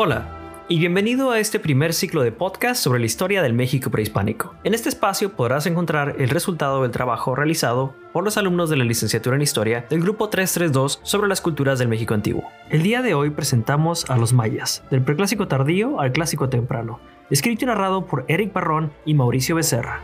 Hola 0.00 0.28
y 0.68 0.78
bienvenido 0.78 1.32
a 1.32 1.40
este 1.40 1.58
primer 1.58 1.92
ciclo 1.92 2.22
de 2.22 2.30
podcast 2.30 2.80
sobre 2.80 3.00
la 3.00 3.06
historia 3.06 3.42
del 3.42 3.52
México 3.52 3.90
prehispánico. 3.90 4.54
En 4.62 4.72
este 4.72 4.88
espacio 4.88 5.32
podrás 5.32 5.66
encontrar 5.66 6.14
el 6.20 6.30
resultado 6.30 6.82
del 6.82 6.92
trabajo 6.92 7.34
realizado 7.34 7.96
por 8.12 8.22
los 8.22 8.36
alumnos 8.36 8.70
de 8.70 8.76
la 8.76 8.84
licenciatura 8.84 9.34
en 9.34 9.42
Historia 9.42 9.86
del 9.90 10.00
grupo 10.00 10.28
332 10.28 11.00
sobre 11.02 11.26
las 11.26 11.40
culturas 11.40 11.80
del 11.80 11.88
México 11.88 12.14
antiguo. 12.14 12.44
El 12.70 12.84
día 12.84 13.02
de 13.02 13.14
hoy 13.14 13.30
presentamos 13.30 14.08
a 14.08 14.16
los 14.16 14.32
mayas, 14.32 14.84
del 14.88 15.02
preclásico 15.02 15.48
tardío 15.48 15.98
al 15.98 16.12
clásico 16.12 16.48
temprano, 16.48 17.00
escrito 17.28 17.64
y 17.64 17.66
narrado 17.66 18.06
por 18.06 18.24
Eric 18.28 18.52
Barrón 18.52 18.92
y 19.04 19.14
Mauricio 19.14 19.56
Becerra. 19.56 20.00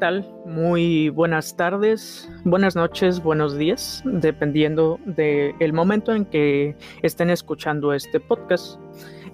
Tal? 0.00 0.26
Muy 0.46 1.10
buenas 1.10 1.54
tardes, 1.56 2.28
buenas 2.44 2.74
noches, 2.74 3.22
buenos 3.22 3.56
días, 3.58 4.02
dependiendo 4.06 4.98
del 5.04 5.72
momento 5.74 6.14
en 6.14 6.24
que 6.24 6.74
estén 7.02 7.28
escuchando 7.28 7.92
este 7.92 8.18
podcast. 8.18 8.80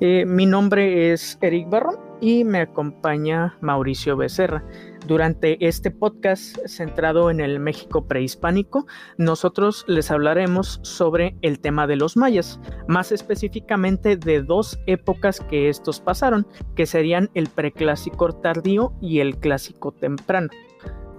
Eh, 0.00 0.26
mi 0.26 0.44
nombre 0.44 1.12
es 1.12 1.38
Eric 1.40 1.70
Barrón 1.70 2.05
y 2.20 2.44
me 2.44 2.60
acompaña 2.60 3.56
Mauricio 3.60 4.16
Becerra. 4.16 4.64
Durante 5.06 5.64
este 5.66 5.90
podcast 5.90 6.56
centrado 6.66 7.30
en 7.30 7.40
el 7.40 7.60
México 7.60 8.06
prehispánico, 8.06 8.86
nosotros 9.18 9.84
les 9.86 10.10
hablaremos 10.10 10.80
sobre 10.82 11.36
el 11.42 11.60
tema 11.60 11.86
de 11.86 11.96
los 11.96 12.16
mayas, 12.16 12.58
más 12.88 13.12
específicamente 13.12 14.16
de 14.16 14.42
dos 14.42 14.78
épocas 14.86 15.40
que 15.40 15.68
estos 15.68 16.00
pasaron, 16.00 16.46
que 16.74 16.86
serían 16.86 17.30
el 17.34 17.48
preclásico 17.48 18.32
tardío 18.32 18.92
y 19.01 19.20
el 19.20 19.38
clásico 19.38 19.92
temprano. 19.92 20.48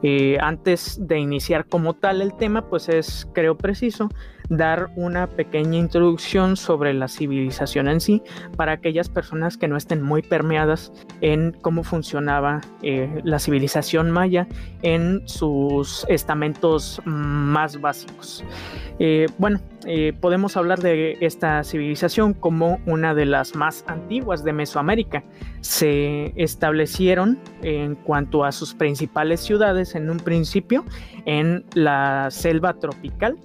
Eh, 0.03 0.37
antes 0.41 0.99
de 1.07 1.17
iniciar 1.17 1.67
como 1.67 1.95
tal 1.95 2.21
el 2.21 2.35
tema, 2.35 2.69
pues 2.69 2.87
es, 2.89 3.27
creo 3.33 3.57
preciso, 3.57 4.09
dar 4.49 4.89
una 4.95 5.27
pequeña 5.27 5.77
introducción 5.77 6.55
sobre 6.57 6.93
la 6.93 7.07
civilización 7.07 7.87
en 7.87 7.99
sí 7.99 8.21
para 8.55 8.73
aquellas 8.73 9.09
personas 9.09 9.57
que 9.57 9.67
no 9.67 9.77
estén 9.77 10.01
muy 10.01 10.21
permeadas 10.21 10.91
en 11.21 11.51
cómo 11.61 11.83
funcionaba 11.83 12.61
eh, 12.81 13.21
la 13.23 13.39
civilización 13.39 14.11
maya 14.11 14.47
en 14.81 15.27
sus 15.27 16.05
estamentos 16.09 17.01
más 17.05 17.79
básicos. 17.81 18.43
Eh, 18.99 19.27
bueno, 19.37 19.59
eh, 19.85 20.13
podemos 20.19 20.57
hablar 20.57 20.79
de 20.79 21.17
esta 21.21 21.63
civilización 21.63 22.33
como 22.33 22.79
una 22.85 23.13
de 23.13 23.25
las 23.25 23.55
más 23.55 23.83
antiguas 23.87 24.43
de 24.43 24.53
Mesoamérica. 24.53 25.23
Se 25.61 26.33
establecieron 26.35 27.37
en 27.61 27.95
cuanto 27.95 28.43
a 28.43 28.51
sus 28.51 28.73
principales 28.73 29.41
ciudades 29.41 29.95
en 29.95 30.09
un 30.09 30.17
principio 30.17 30.83
en 31.25 31.63
la 31.73 32.29
selva 32.31 32.73
tropical 32.73 33.37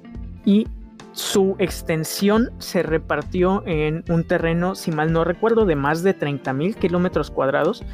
y 0.44 0.66
su 1.12 1.56
extensión 1.58 2.50
se 2.58 2.82
repartió 2.82 3.62
en 3.66 4.04
un 4.08 4.24
terreno, 4.24 4.74
si 4.74 4.90
mal 4.90 5.12
no 5.12 5.24
recuerdo, 5.24 5.66
de 5.66 5.76
más 5.76 6.02
de 6.02 6.14
30 6.14 6.52
mil 6.52 6.76
kilómetros 6.76 7.30
cuadrados, 7.30 7.84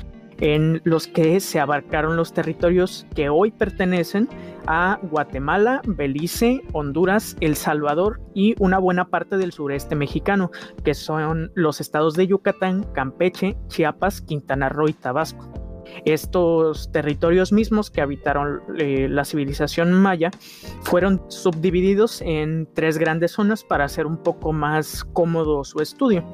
en 0.40 0.80
los 0.84 1.08
que 1.08 1.40
se 1.40 1.58
abarcaron 1.58 2.16
los 2.16 2.32
territorios 2.32 3.06
que 3.14 3.28
hoy 3.28 3.50
pertenecen 3.50 4.28
a 4.66 5.00
Guatemala, 5.02 5.82
Belice, 5.84 6.62
Honduras, 6.72 7.36
El 7.40 7.56
Salvador 7.56 8.20
y 8.34 8.54
una 8.60 8.78
buena 8.78 9.06
parte 9.06 9.36
del 9.36 9.52
sureste 9.52 9.96
mexicano, 9.96 10.50
que 10.84 10.94
son 10.94 11.50
los 11.54 11.80
estados 11.80 12.14
de 12.14 12.28
Yucatán, 12.28 12.84
Campeche, 12.92 13.56
Chiapas, 13.66 14.20
Quintana 14.20 14.68
Roo 14.68 14.88
y 14.88 14.92
Tabasco. 14.92 15.67
Estos 16.04 16.90
territorios 16.92 17.52
mismos 17.52 17.90
que 17.90 18.00
habitaron 18.00 18.60
eh, 18.78 19.08
la 19.10 19.24
civilización 19.24 19.92
maya 19.92 20.30
fueron 20.82 21.22
subdivididos 21.28 22.22
en 22.22 22.68
tres 22.74 22.98
grandes 22.98 23.32
zonas 23.32 23.64
para 23.64 23.84
hacer 23.84 24.06
un 24.06 24.16
poco 24.22 24.52
más 24.52 25.04
cómodo 25.12 25.64
su 25.64 25.80
estudio. 25.80 26.24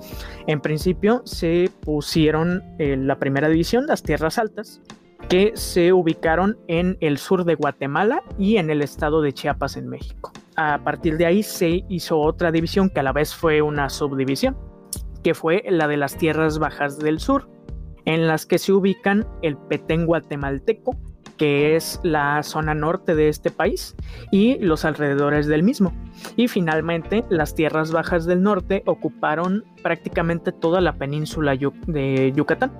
En 0.46 0.60
principio 0.60 1.22
se 1.24 1.70
pusieron 1.80 2.62
en 2.78 3.06
la 3.06 3.18
primera 3.18 3.48
división, 3.48 3.86
las 3.86 4.02
tierras 4.02 4.38
altas, 4.38 4.80
que 5.28 5.52
se 5.54 5.92
ubicaron 5.92 6.58
en 6.68 6.96
el 7.00 7.18
sur 7.18 7.44
de 7.44 7.54
Guatemala 7.54 8.22
y 8.38 8.56
en 8.56 8.70
el 8.70 8.82
estado 8.82 9.22
de 9.22 9.32
Chiapas 9.32 9.76
en 9.76 9.88
México. 9.88 10.32
A 10.56 10.80
partir 10.84 11.16
de 11.16 11.26
ahí 11.26 11.42
se 11.42 11.84
hizo 11.88 12.20
otra 12.20 12.52
división 12.52 12.90
que 12.90 13.00
a 13.00 13.02
la 13.02 13.12
vez 13.12 13.34
fue 13.34 13.62
una 13.62 13.88
subdivisión, 13.88 14.56
que 15.22 15.34
fue 15.34 15.64
la 15.68 15.88
de 15.88 15.96
las 15.96 16.16
tierras 16.16 16.58
bajas 16.58 16.98
del 16.98 17.18
sur, 17.18 17.48
en 18.04 18.26
las 18.26 18.46
que 18.46 18.58
se 18.58 18.72
ubican 18.72 19.26
el 19.42 19.56
Petén 19.56 20.06
guatemalteco, 20.06 20.96
que 21.36 21.74
es 21.74 22.00
la 22.02 22.42
zona 22.42 22.74
norte 22.74 23.14
de 23.14 23.28
este 23.28 23.50
país, 23.50 23.96
y 24.30 24.58
los 24.58 24.84
alrededores 24.84 25.46
del 25.46 25.62
mismo. 25.62 25.92
Y 26.36 26.48
finalmente, 26.48 27.24
las 27.28 27.54
tierras 27.54 27.90
bajas 27.90 28.26
del 28.26 28.42
norte 28.42 28.82
ocuparon 28.86 29.64
prácticamente 29.82 30.52
toda 30.52 30.80
la 30.80 30.96
península 30.96 31.56
de 31.56 32.32
Yucatán. 32.34 32.72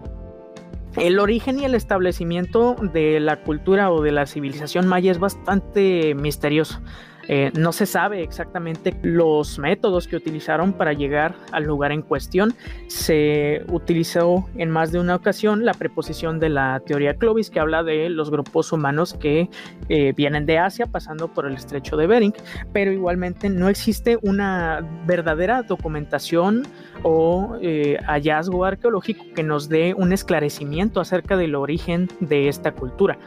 El 0.96 1.18
origen 1.18 1.58
y 1.58 1.64
el 1.64 1.74
establecimiento 1.74 2.76
de 2.92 3.18
la 3.18 3.42
cultura 3.42 3.90
o 3.90 4.00
de 4.00 4.12
la 4.12 4.26
civilización 4.26 4.86
maya 4.86 5.10
es 5.10 5.18
bastante 5.18 6.14
misterioso. 6.14 6.80
Eh, 7.28 7.50
no 7.54 7.72
se 7.72 7.86
sabe 7.86 8.22
exactamente 8.22 8.94
los 9.02 9.58
métodos 9.58 10.06
que 10.08 10.16
utilizaron 10.16 10.72
para 10.72 10.92
llegar 10.92 11.34
al 11.52 11.64
lugar 11.64 11.92
en 11.92 12.02
cuestión. 12.02 12.54
Se 12.88 13.64
utilizó 13.68 14.48
en 14.56 14.70
más 14.70 14.92
de 14.92 15.00
una 15.00 15.14
ocasión 15.16 15.64
la 15.64 15.74
preposición 15.74 16.38
de 16.38 16.48
la 16.50 16.80
teoría 16.84 17.14
Clovis 17.14 17.50
que 17.50 17.60
habla 17.60 17.82
de 17.82 18.08
los 18.10 18.30
grupos 18.30 18.72
humanos 18.72 19.14
que 19.14 19.48
eh, 19.88 20.12
vienen 20.16 20.46
de 20.46 20.58
Asia 20.58 20.86
pasando 20.86 21.28
por 21.28 21.46
el 21.46 21.54
estrecho 21.54 21.96
de 21.96 22.06
Bering, 22.06 22.34
pero 22.72 22.92
igualmente 22.92 23.48
no 23.48 23.68
existe 23.68 24.18
una 24.22 24.86
verdadera 25.06 25.62
documentación 25.62 26.66
o 27.02 27.56
eh, 27.60 27.98
hallazgo 28.06 28.64
arqueológico 28.64 29.24
que 29.34 29.42
nos 29.42 29.68
dé 29.68 29.94
un 29.94 30.12
esclarecimiento 30.12 31.00
acerca 31.00 31.36
del 31.36 31.54
origen 31.54 32.08
de 32.20 32.48
esta 32.48 32.72
cultura. 32.72 33.18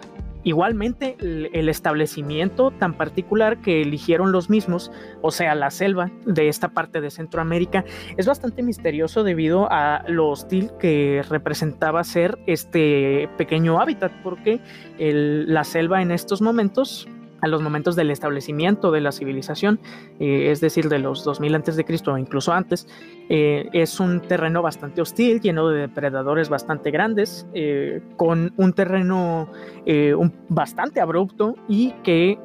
Igualmente, 0.44 1.18
el 1.20 1.68
establecimiento 1.68 2.72
tan 2.72 2.94
particular 2.94 3.62
que 3.62 3.82
eligieron 3.82 4.32
los 4.32 4.50
mismos, 4.50 4.92
o 5.22 5.32
sea, 5.32 5.56
la 5.56 5.72
selva 5.72 6.12
de 6.26 6.48
esta 6.48 6.70
parte 6.70 7.02
de 7.02 7.12
Centroamérica, 7.12 7.84
es 8.16 8.28
bastante 8.28 8.64
misterioso 8.64 9.24
debido 9.24 9.68
a 9.72 10.04
lo 10.08 10.30
hostil 10.30 10.72
que 10.80 11.24
representaba 11.30 12.04
ser 12.04 12.38
este 12.48 13.30
pequeño 13.38 13.82
hábitat, 13.82 14.12
porque 14.24 14.62
la 15.00 15.64
selva 15.64 16.02
en 16.02 16.12
estos 16.12 16.42
momentos 16.42 17.08
a 17.42 17.48
los 17.48 17.62
momentos 17.62 17.96
del 17.96 18.12
establecimiento 18.12 18.92
de 18.92 19.02
la 19.02 19.12
civilización, 19.12 19.80
eh, 20.20 20.52
es 20.52 20.62
decir, 20.62 20.90
de 20.90 21.00
los 21.00 21.24
2000 21.24 21.56
antes 21.56 21.76
de 21.76 21.86
Cristo 21.86 22.14
o 22.14 22.18
incluso 22.18 22.54
antes, 22.54 22.88
eh, 23.30 23.70
es 23.74 24.00
un 24.00 24.22
terreno 24.22 24.62
bastante 24.62 25.02
hostil, 25.02 25.42
lleno 25.42 25.70
de 25.70 25.82
depredadores 25.82 26.50
bastante 26.50 26.92
grandes, 26.92 27.48
eh, 27.54 28.02
con 28.16 28.54
un 28.58 28.74
terreno 28.74 29.50
bastante 30.50 31.00
abrupto 31.00 31.56
y 31.68 31.92
que 32.04 32.38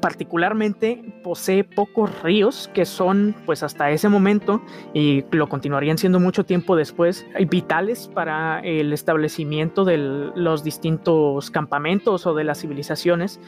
particularmente 0.00 1.20
posee 1.22 1.64
pocos 1.64 2.22
ríos 2.22 2.70
que 2.74 2.84
son 2.84 3.34
pues 3.44 3.62
hasta 3.62 3.90
ese 3.90 4.08
momento 4.08 4.62
y 4.94 5.24
lo 5.30 5.48
continuarían 5.48 5.98
siendo 5.98 6.18
mucho 6.20 6.44
tiempo 6.44 6.74
después 6.74 7.26
vitales 7.48 8.10
para 8.12 8.60
el 8.60 8.92
establecimiento 8.92 9.84
de 9.84 9.98
los 9.98 10.64
distintos 10.64 11.50
campamentos 11.50 12.26
o 12.26 12.34
de 12.34 12.44
las 12.44 12.60
civilizaciones 12.60 13.40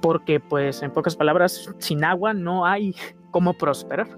porque 0.00 0.40
pues 0.40 0.82
en 0.82 0.92
pocas 0.92 1.16
palabras, 1.16 1.70
sin 1.78 2.04
agua 2.04 2.32
no 2.34 2.66
hay 2.66 2.94
cómo 3.30 3.54
prosperar. 3.54 4.08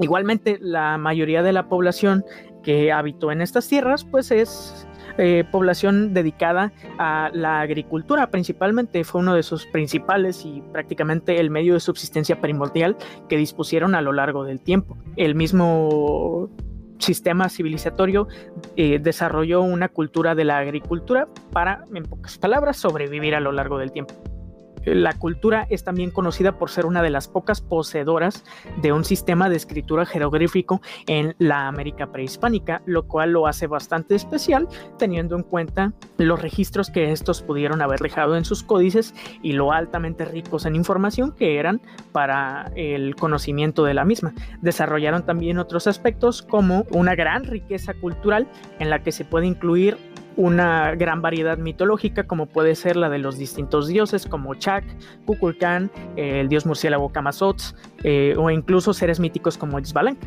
Igualmente, 0.00 0.58
la 0.60 0.98
mayoría 0.98 1.42
de 1.42 1.52
la 1.52 1.68
población 1.68 2.24
que 2.62 2.92
habitó 2.92 3.32
en 3.32 3.42
estas 3.42 3.68
tierras 3.68 4.04
pues 4.04 4.30
es 4.30 4.86
eh, 5.18 5.44
población 5.50 6.14
dedicada 6.14 6.72
a 6.98 7.30
la 7.34 7.60
agricultura 7.60 8.30
principalmente, 8.30 9.04
fue 9.04 9.20
uno 9.20 9.34
de 9.34 9.42
sus 9.42 9.66
principales 9.66 10.46
y 10.46 10.62
prácticamente 10.72 11.38
el 11.38 11.50
medio 11.50 11.74
de 11.74 11.80
subsistencia 11.80 12.40
primordial 12.40 12.96
que 13.28 13.36
dispusieron 13.36 13.94
a 13.94 14.00
lo 14.00 14.12
largo 14.12 14.44
del 14.44 14.60
tiempo. 14.60 14.96
El 15.16 15.34
mismo 15.34 16.48
sistema 16.98 17.48
civilizatorio 17.48 18.28
eh, 18.76 19.00
desarrolló 19.00 19.60
una 19.60 19.88
cultura 19.88 20.34
de 20.34 20.44
la 20.44 20.58
agricultura 20.58 21.28
para, 21.52 21.84
en 21.94 22.04
pocas 22.04 22.38
palabras, 22.38 22.76
sobrevivir 22.78 23.34
a 23.34 23.40
lo 23.40 23.52
largo 23.52 23.78
del 23.78 23.92
tiempo. 23.92 24.14
La 24.84 25.12
cultura 25.14 25.66
es 25.70 25.84
también 25.84 26.10
conocida 26.10 26.58
por 26.58 26.70
ser 26.70 26.86
una 26.86 27.02
de 27.02 27.10
las 27.10 27.28
pocas 27.28 27.60
poseedoras 27.60 28.44
de 28.80 28.92
un 28.92 29.04
sistema 29.04 29.48
de 29.48 29.56
escritura 29.56 30.06
jeroglífico 30.06 30.80
en 31.06 31.34
la 31.38 31.68
América 31.68 32.12
prehispánica, 32.12 32.82
lo 32.86 33.06
cual 33.06 33.32
lo 33.32 33.46
hace 33.46 33.66
bastante 33.66 34.14
especial 34.14 34.68
teniendo 34.98 35.36
en 35.36 35.42
cuenta 35.42 35.92
los 36.18 36.40
registros 36.40 36.90
que 36.90 37.12
estos 37.12 37.42
pudieron 37.42 37.82
haber 37.82 38.00
dejado 38.00 38.36
en 38.36 38.44
sus 38.44 38.62
códices 38.62 39.14
y 39.42 39.52
lo 39.52 39.72
altamente 39.72 40.24
ricos 40.24 40.66
en 40.66 40.76
información 40.76 41.32
que 41.32 41.58
eran 41.58 41.80
para 42.12 42.70
el 42.74 43.16
conocimiento 43.16 43.84
de 43.84 43.94
la 43.94 44.04
misma. 44.04 44.34
Desarrollaron 44.60 45.24
también 45.24 45.58
otros 45.58 45.86
aspectos 45.86 46.42
como 46.42 46.86
una 46.90 47.14
gran 47.14 47.44
riqueza 47.44 47.94
cultural 47.94 48.48
en 48.78 48.90
la 48.90 49.02
que 49.02 49.12
se 49.12 49.24
puede 49.24 49.46
incluir 49.46 49.96
una 50.36 50.94
gran 50.94 51.22
variedad 51.22 51.58
mitológica 51.58 52.24
como 52.24 52.46
puede 52.46 52.74
ser 52.74 52.96
la 52.96 53.08
de 53.08 53.18
los 53.18 53.38
distintos 53.38 53.88
dioses 53.88 54.26
como 54.26 54.54
Chak, 54.54 54.84
Kukulkan, 55.26 55.90
el 56.16 56.48
dios 56.48 56.66
murciélago 56.66 57.10
Kamazots 57.10 57.74
eh, 58.02 58.34
o 58.38 58.50
incluso 58.50 58.94
seres 58.94 59.20
míticos 59.20 59.58
como 59.58 59.78
Xbalanque. 59.78 60.26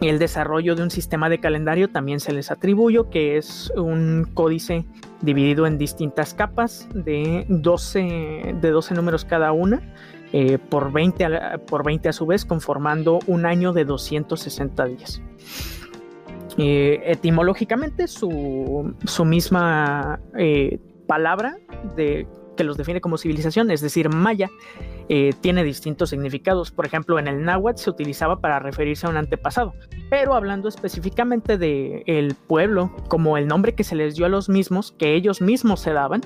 El 0.00 0.18
desarrollo 0.18 0.74
de 0.74 0.82
un 0.82 0.90
sistema 0.90 1.28
de 1.28 1.38
calendario 1.38 1.88
también 1.88 2.18
se 2.18 2.32
les 2.32 2.50
atribuye, 2.50 3.00
que 3.10 3.36
es 3.36 3.72
un 3.76 4.28
códice 4.34 4.84
dividido 5.20 5.66
en 5.66 5.78
distintas 5.78 6.34
capas 6.34 6.88
de 6.92 7.44
12, 7.48 8.56
de 8.60 8.70
12 8.70 8.94
números 8.94 9.24
cada 9.24 9.52
una, 9.52 9.80
eh, 10.32 10.58
por, 10.58 10.92
20 10.92 11.58
por 11.68 11.84
20 11.84 12.08
a 12.08 12.12
su 12.12 12.26
vez, 12.26 12.44
conformando 12.44 13.20
un 13.26 13.46
año 13.46 13.72
de 13.72 13.84
260 13.84 14.84
días. 14.86 15.22
Eh, 16.58 17.00
etimológicamente, 17.06 18.06
su, 18.06 18.94
misma 19.24 20.20
eh, 20.36 20.78
palabra 21.06 21.58
de, 21.96 22.26
que 22.56 22.64
los 22.64 22.76
define 22.76 23.00
como 23.00 23.18
civilización, 23.18 23.70
es 23.70 23.80
decir, 23.80 24.08
maya, 24.08 24.50
eh, 25.08 25.32
tiene 25.40 25.64
distintos 25.64 26.10
significados. 26.10 26.70
Por 26.70 26.86
ejemplo, 26.86 27.18
en 27.18 27.28
el 27.28 27.44
náhuatl 27.44 27.80
se 27.80 27.90
utilizaba 27.90 28.40
para 28.40 28.58
referirse 28.58 29.06
a 29.06 29.10
un 29.10 29.16
antepasado, 29.16 29.74
pero 30.10 30.34
hablando 30.34 30.68
específicamente 30.68 31.58
del 31.58 32.02
el 32.06 32.34
pueblo, 32.34 32.94
como 33.08 33.36
el 33.36 33.46
nombre 33.46 33.74
que 33.74 33.84
se 33.84 33.96
les 33.96 34.14
dio 34.14 34.26
a 34.26 34.28
los 34.28 34.48
mismos, 34.48 34.92
que 34.92 35.14
ellos 35.14 35.40
mismos 35.40 35.80
se 35.80 35.92
daban, 35.92 36.22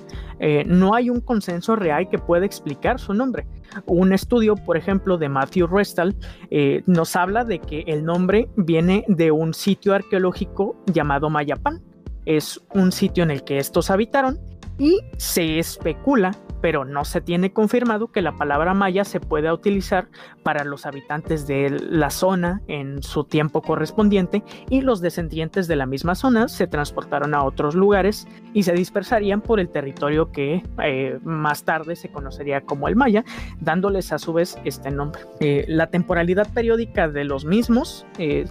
no 0.66 0.94
hay 0.94 1.10
un 1.10 1.20
consenso 1.20 1.76
real 1.76 2.08
que 2.08 2.18
pueda 2.18 2.44
explicar 2.44 3.00
su 3.00 3.14
nombre. 3.14 3.46
Un 3.86 4.12
estudio, 4.12 4.54
por 4.56 4.76
ejemplo, 4.76 5.18
de 5.18 5.28
Matthew 5.28 5.66
Restal 5.66 6.16
eh, 6.50 6.82
nos 6.86 7.16
habla 7.16 7.44
de 7.44 7.58
que 7.58 7.84
el 7.86 8.04
nombre 8.04 8.48
viene 8.56 9.04
de 9.08 9.30
un 9.30 9.54
sitio 9.54 9.94
arqueológico 9.94 10.76
llamado 10.86 11.30
Mayapán. 11.30 11.82
Es 12.24 12.60
un 12.74 12.92
sitio 12.92 13.22
en 13.22 13.30
el 13.30 13.44
que 13.44 13.58
estos 13.58 13.90
habitaron 13.90 14.38
y 14.78 15.00
se 15.16 15.58
especula 15.58 16.32
pero 16.60 16.84
no 16.84 17.04
se 17.04 17.20
tiene 17.20 17.52
confirmado 17.52 18.08
que 18.08 18.22
la 18.22 18.36
palabra 18.36 18.74
maya 18.74 19.04
se 19.04 19.20
pueda 19.20 19.52
utilizar 19.52 20.08
para 20.42 20.64
los 20.64 20.86
habitantes 20.86 21.46
de 21.46 21.70
la 21.70 22.10
zona 22.10 22.60
en 22.66 23.02
su 23.04 23.24
tiempo 23.24 23.62
correspondiente 23.62 24.42
y 24.68 24.80
los 24.80 25.00
descendientes 25.00 25.68
de 25.68 25.76
la 25.76 25.86
misma 25.86 26.14
zona 26.14 26.48
se 26.48 26.66
transportaron 26.66 27.34
a 27.34 27.44
otros 27.44 27.74
lugares 27.74 28.26
y 28.52 28.62
se 28.64 28.72
dispersarían 28.72 29.42
por 29.42 29.60
el 29.60 29.68
territorio 29.68 30.32
que 30.32 30.62
eh, 30.82 31.18
más 31.22 31.64
tarde 31.64 31.94
se 31.94 32.08
conocería 32.08 32.62
como 32.62 32.88
el 32.88 32.96
maya, 32.96 33.24
dándoles 33.60 34.12
a 34.12 34.18
su 34.18 34.32
vez 34.32 34.58
este 34.64 34.90
nombre. 34.90 35.20
Eh, 35.40 35.64
la 35.68 35.88
temporalidad 35.88 36.52
periódica 36.52 37.08
de 37.08 37.24
los 37.24 37.44
mismos 37.44 38.06
eh, 38.18 38.46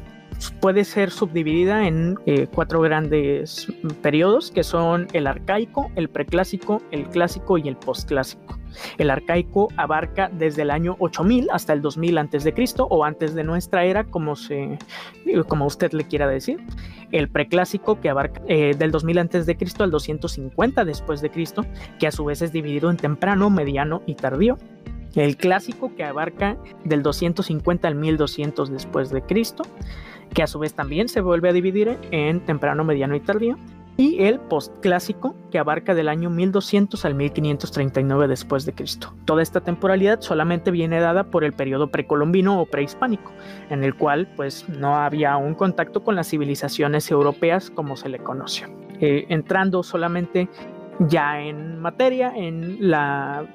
puede 0.59 0.83
ser 0.83 1.11
subdividida 1.11 1.87
en 1.87 2.17
eh, 2.25 2.47
cuatro 2.53 2.81
grandes 2.81 3.67
periodos 4.01 4.51
que 4.51 4.63
son 4.63 5.07
el 5.13 5.27
arcaico, 5.27 5.91
el 5.95 6.09
preclásico, 6.09 6.81
el 6.91 7.07
clásico 7.09 7.57
y 7.57 7.67
el 7.67 7.77
postclásico. 7.77 8.57
El 8.97 9.09
arcaico 9.09 9.69
abarca 9.77 10.29
desde 10.33 10.63
el 10.63 10.71
año 10.71 10.97
8000 10.99 11.47
hasta 11.51 11.73
el 11.73 11.81
2000 11.81 12.17
antes 12.17 12.43
de 12.43 12.53
Cristo 12.53 12.87
o 12.89 13.05
antes 13.05 13.33
de 13.33 13.43
nuestra 13.43 13.85
era, 13.85 14.03
como 14.03 14.35
se 14.35 14.77
como 15.47 15.65
usted 15.65 15.93
le 15.93 16.05
quiera 16.05 16.27
decir. 16.27 16.59
El 17.11 17.29
preclásico 17.29 18.01
que 18.01 18.09
abarca 18.09 18.41
eh, 18.47 18.75
del 18.77 18.91
2000 18.91 19.19
antes 19.19 19.45
de 19.45 19.55
Cristo 19.55 19.83
al 19.83 19.91
250 19.91 20.83
después 20.83 21.21
de 21.21 21.29
Cristo, 21.29 21.65
que 21.99 22.07
a 22.07 22.11
su 22.11 22.25
vez 22.25 22.41
es 22.41 22.51
dividido 22.51 22.89
en 22.89 22.97
temprano, 22.97 23.49
mediano 23.49 24.01
y 24.05 24.15
tardío 24.15 24.57
el 25.15 25.37
clásico 25.37 25.95
que 25.95 26.03
abarca 26.03 26.57
del 26.83 27.01
250 27.01 27.87
al 27.87 27.95
1200 27.95 28.69
después 28.69 29.09
de 29.09 29.21
Cristo, 29.21 29.63
que 30.33 30.43
a 30.43 30.47
su 30.47 30.59
vez 30.59 30.73
también 30.73 31.07
se 31.07 31.21
vuelve 31.21 31.49
a 31.49 31.53
dividir 31.53 31.97
en 32.11 32.41
temprano, 32.41 32.83
mediano 32.83 33.15
y 33.15 33.19
tardío, 33.19 33.57
y 33.97 34.23
el 34.23 34.39
postclásico 34.39 35.35
que 35.51 35.59
abarca 35.59 35.95
del 35.95 36.09
año 36.09 36.29
1200 36.29 37.05
al 37.05 37.15
1539 37.15 38.27
después 38.27 38.65
de 38.65 38.73
Cristo. 38.73 39.13
Toda 39.25 39.41
esta 39.41 39.61
temporalidad 39.61 40.21
solamente 40.21 40.71
viene 40.71 40.99
dada 40.99 41.25
por 41.25 41.43
el 41.43 41.53
periodo 41.53 41.87
precolombino 41.87 42.59
o 42.59 42.65
prehispánico, 42.65 43.31
en 43.69 43.83
el 43.83 43.95
cual 43.95 44.27
pues 44.35 44.67
no 44.67 44.95
había 44.95 45.37
un 45.37 45.53
contacto 45.53 46.03
con 46.03 46.15
las 46.15 46.29
civilizaciones 46.29 47.09
europeas 47.09 47.69
como 47.69 47.95
se 47.95 48.09
le 48.09 48.19
conoció. 48.19 48.67
Eh, 48.99 49.25
entrando 49.29 49.83
solamente 49.83 50.49
ya 50.99 51.41
en 51.41 51.79
materia, 51.79 52.33
en 52.35 52.89
la 52.89 53.45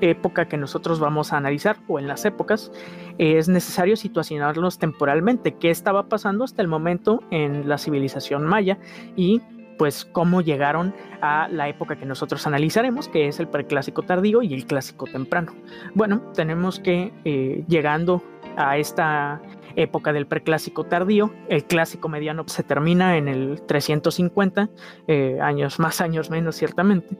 época 0.00 0.48
que 0.48 0.56
nosotros 0.56 1.00
vamos 1.00 1.32
a 1.32 1.36
analizar 1.36 1.78
o 1.88 1.98
en 1.98 2.08
las 2.08 2.24
épocas, 2.24 2.72
es 3.18 3.48
necesario 3.48 3.96
situacionarlos 3.96 4.78
temporalmente, 4.78 5.54
qué 5.56 5.70
estaba 5.70 6.08
pasando 6.08 6.44
hasta 6.44 6.62
el 6.62 6.68
momento 6.68 7.22
en 7.30 7.68
la 7.68 7.78
civilización 7.78 8.44
maya 8.44 8.78
y 9.16 9.42
pues 9.78 10.04
cómo 10.04 10.40
llegaron 10.42 10.94
a 11.22 11.48
la 11.48 11.68
época 11.68 11.96
que 11.96 12.04
nosotros 12.04 12.46
analizaremos, 12.46 13.08
que 13.08 13.28
es 13.28 13.40
el 13.40 13.48
preclásico 13.48 14.02
tardío 14.02 14.42
y 14.42 14.52
el 14.52 14.66
clásico 14.66 15.06
temprano. 15.06 15.54
Bueno, 15.94 16.20
tenemos 16.34 16.80
que 16.80 17.12
eh, 17.24 17.64
llegando 17.68 18.22
a 18.56 18.76
esta 18.76 19.40
época 19.76 20.12
del 20.12 20.26
preclásico 20.26 20.84
tardío, 20.84 21.32
el 21.48 21.64
clásico 21.64 22.08
mediano 22.08 22.44
se 22.48 22.64
termina 22.64 23.16
en 23.16 23.28
el 23.28 23.62
350, 23.66 24.68
eh, 25.06 25.38
años 25.40 25.78
más, 25.78 26.00
años 26.00 26.30
menos 26.30 26.56
ciertamente, 26.56 27.16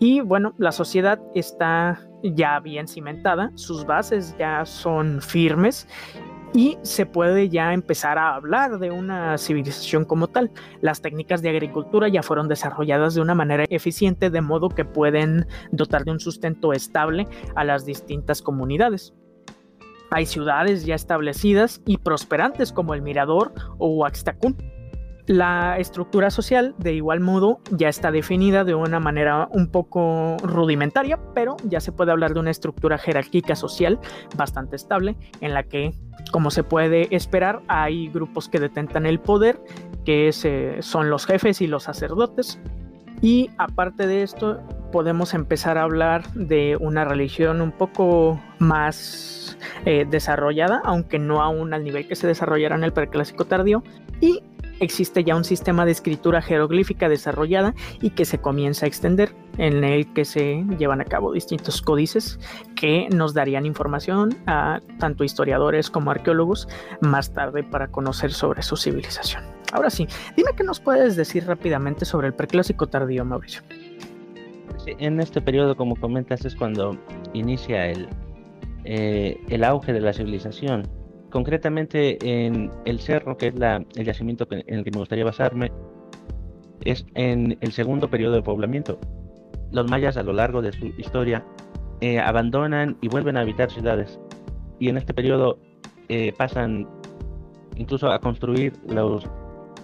y 0.00 0.22
bueno, 0.22 0.54
la 0.56 0.72
sociedad 0.72 1.20
está 1.34 2.00
ya 2.22 2.58
bien 2.58 2.88
cimentada, 2.88 3.52
sus 3.54 3.84
bases 3.84 4.34
ya 4.38 4.64
son 4.64 5.20
firmes 5.20 5.86
y 6.54 6.78
se 6.82 7.04
puede 7.04 7.50
ya 7.50 7.74
empezar 7.74 8.16
a 8.16 8.34
hablar 8.34 8.78
de 8.78 8.90
una 8.90 9.36
civilización 9.36 10.06
como 10.06 10.26
tal. 10.26 10.50
Las 10.80 11.02
técnicas 11.02 11.42
de 11.42 11.50
agricultura 11.50 12.08
ya 12.08 12.22
fueron 12.22 12.48
desarrolladas 12.48 13.14
de 13.14 13.20
una 13.20 13.34
manera 13.34 13.66
eficiente 13.68 14.30
de 14.30 14.40
modo 14.40 14.70
que 14.70 14.86
pueden 14.86 15.46
dotar 15.70 16.04
de 16.04 16.12
un 16.12 16.20
sustento 16.20 16.72
estable 16.72 17.28
a 17.54 17.62
las 17.62 17.84
distintas 17.84 18.40
comunidades. 18.40 19.12
Hay 20.10 20.24
ciudades 20.24 20.86
ya 20.86 20.94
establecidas 20.94 21.82
y 21.84 21.98
prosperantes 21.98 22.72
como 22.72 22.94
el 22.94 23.02
Mirador 23.02 23.52
o 23.76 23.90
Huaxtacún 23.90 24.56
la 25.26 25.78
estructura 25.78 26.30
social, 26.30 26.74
de 26.78 26.94
igual 26.94 27.20
modo, 27.20 27.60
ya 27.70 27.88
está 27.88 28.10
definida 28.10 28.64
de 28.64 28.74
una 28.74 29.00
manera 29.00 29.48
un 29.52 29.68
poco 29.68 30.36
rudimentaria, 30.42 31.18
pero 31.34 31.56
ya 31.64 31.80
se 31.80 31.92
puede 31.92 32.12
hablar 32.12 32.34
de 32.34 32.40
una 32.40 32.50
estructura 32.50 32.98
jerárquica 32.98 33.54
social 33.54 33.98
bastante 34.36 34.76
estable, 34.76 35.16
en 35.40 35.54
la 35.54 35.62
que, 35.62 35.94
como 36.32 36.50
se 36.50 36.64
puede 36.64 37.14
esperar, 37.14 37.62
hay 37.68 38.08
grupos 38.08 38.48
que 38.48 38.60
detentan 38.60 39.06
el 39.06 39.20
poder, 39.20 39.60
que 40.04 40.32
son 40.80 41.10
los 41.10 41.26
jefes 41.26 41.60
y 41.60 41.66
los 41.66 41.84
sacerdotes. 41.84 42.58
Y 43.22 43.50
aparte 43.58 44.06
de 44.06 44.22
esto, 44.22 44.60
podemos 44.90 45.34
empezar 45.34 45.78
a 45.78 45.82
hablar 45.82 46.32
de 46.32 46.76
una 46.80 47.04
religión 47.04 47.60
un 47.60 47.70
poco 47.70 48.40
más 48.58 49.58
eh, 49.84 50.06
desarrollada, 50.08 50.80
aunque 50.84 51.18
no 51.18 51.42
aún 51.42 51.74
al 51.74 51.84
nivel 51.84 52.08
que 52.08 52.16
se 52.16 52.26
desarrollará 52.26 52.76
en 52.76 52.84
el 52.84 52.92
preclásico 52.92 53.44
tardío, 53.44 53.82
y 54.20 54.42
existe 54.80 55.22
ya 55.22 55.36
un 55.36 55.44
sistema 55.44 55.84
de 55.84 55.92
escritura 55.92 56.42
jeroglífica 56.42 57.08
desarrollada 57.08 57.74
y 58.00 58.10
que 58.10 58.24
se 58.24 58.38
comienza 58.38 58.86
a 58.86 58.88
extender, 58.88 59.34
en 59.58 59.84
el 59.84 60.12
que 60.12 60.24
se 60.24 60.64
llevan 60.78 61.00
a 61.00 61.04
cabo 61.04 61.32
distintos 61.32 61.82
códices 61.82 62.38
que 62.74 63.08
nos 63.10 63.34
darían 63.34 63.66
información 63.66 64.36
a 64.46 64.80
tanto 64.98 65.22
historiadores 65.22 65.90
como 65.90 66.10
arqueólogos 66.10 66.68
más 67.00 67.32
tarde 67.32 67.62
para 67.62 67.88
conocer 67.88 68.32
sobre 68.32 68.62
su 68.62 68.76
civilización. 68.76 69.44
Ahora 69.72 69.90
sí, 69.90 70.08
dime 70.36 70.50
qué 70.56 70.64
nos 70.64 70.80
puedes 70.80 71.14
decir 71.14 71.46
rápidamente 71.46 72.04
sobre 72.04 72.26
el 72.26 72.34
preclásico 72.34 72.88
tardío, 72.88 73.24
Mauricio. 73.24 73.62
en 74.86 75.20
este 75.20 75.40
periodo, 75.40 75.76
como 75.76 75.94
comentas, 75.94 76.44
es 76.44 76.56
cuando 76.56 76.96
inicia 77.34 77.86
el, 77.86 78.08
eh, 78.84 79.40
el 79.48 79.62
auge 79.62 79.92
de 79.92 80.00
la 80.00 80.12
civilización 80.12 80.99
concretamente 81.30 82.18
en 82.44 82.70
el 82.84 83.00
cerro, 83.00 83.36
que 83.36 83.48
es 83.48 83.54
la, 83.54 83.84
el 83.96 84.04
yacimiento 84.04 84.46
en 84.50 84.78
el 84.78 84.84
que 84.84 84.90
me 84.90 84.98
gustaría 84.98 85.24
basarme, 85.24 85.72
es 86.84 87.06
en 87.14 87.58
el 87.60 87.72
segundo 87.72 88.08
periodo 88.08 88.34
de 88.34 88.42
poblamiento. 88.42 88.98
Los 89.72 89.88
mayas 89.88 90.16
a 90.16 90.22
lo 90.22 90.32
largo 90.32 90.62
de 90.62 90.72
su 90.72 90.86
historia 90.98 91.44
eh, 92.00 92.18
abandonan 92.18 92.96
y 93.00 93.08
vuelven 93.08 93.36
a 93.36 93.40
habitar 93.40 93.70
ciudades. 93.70 94.18
Y 94.78 94.88
en 94.88 94.96
este 94.96 95.14
periodo 95.14 95.58
eh, 96.08 96.32
pasan 96.36 96.88
incluso 97.76 98.10
a 98.10 98.18
construir 98.18 98.72
los 98.88 99.26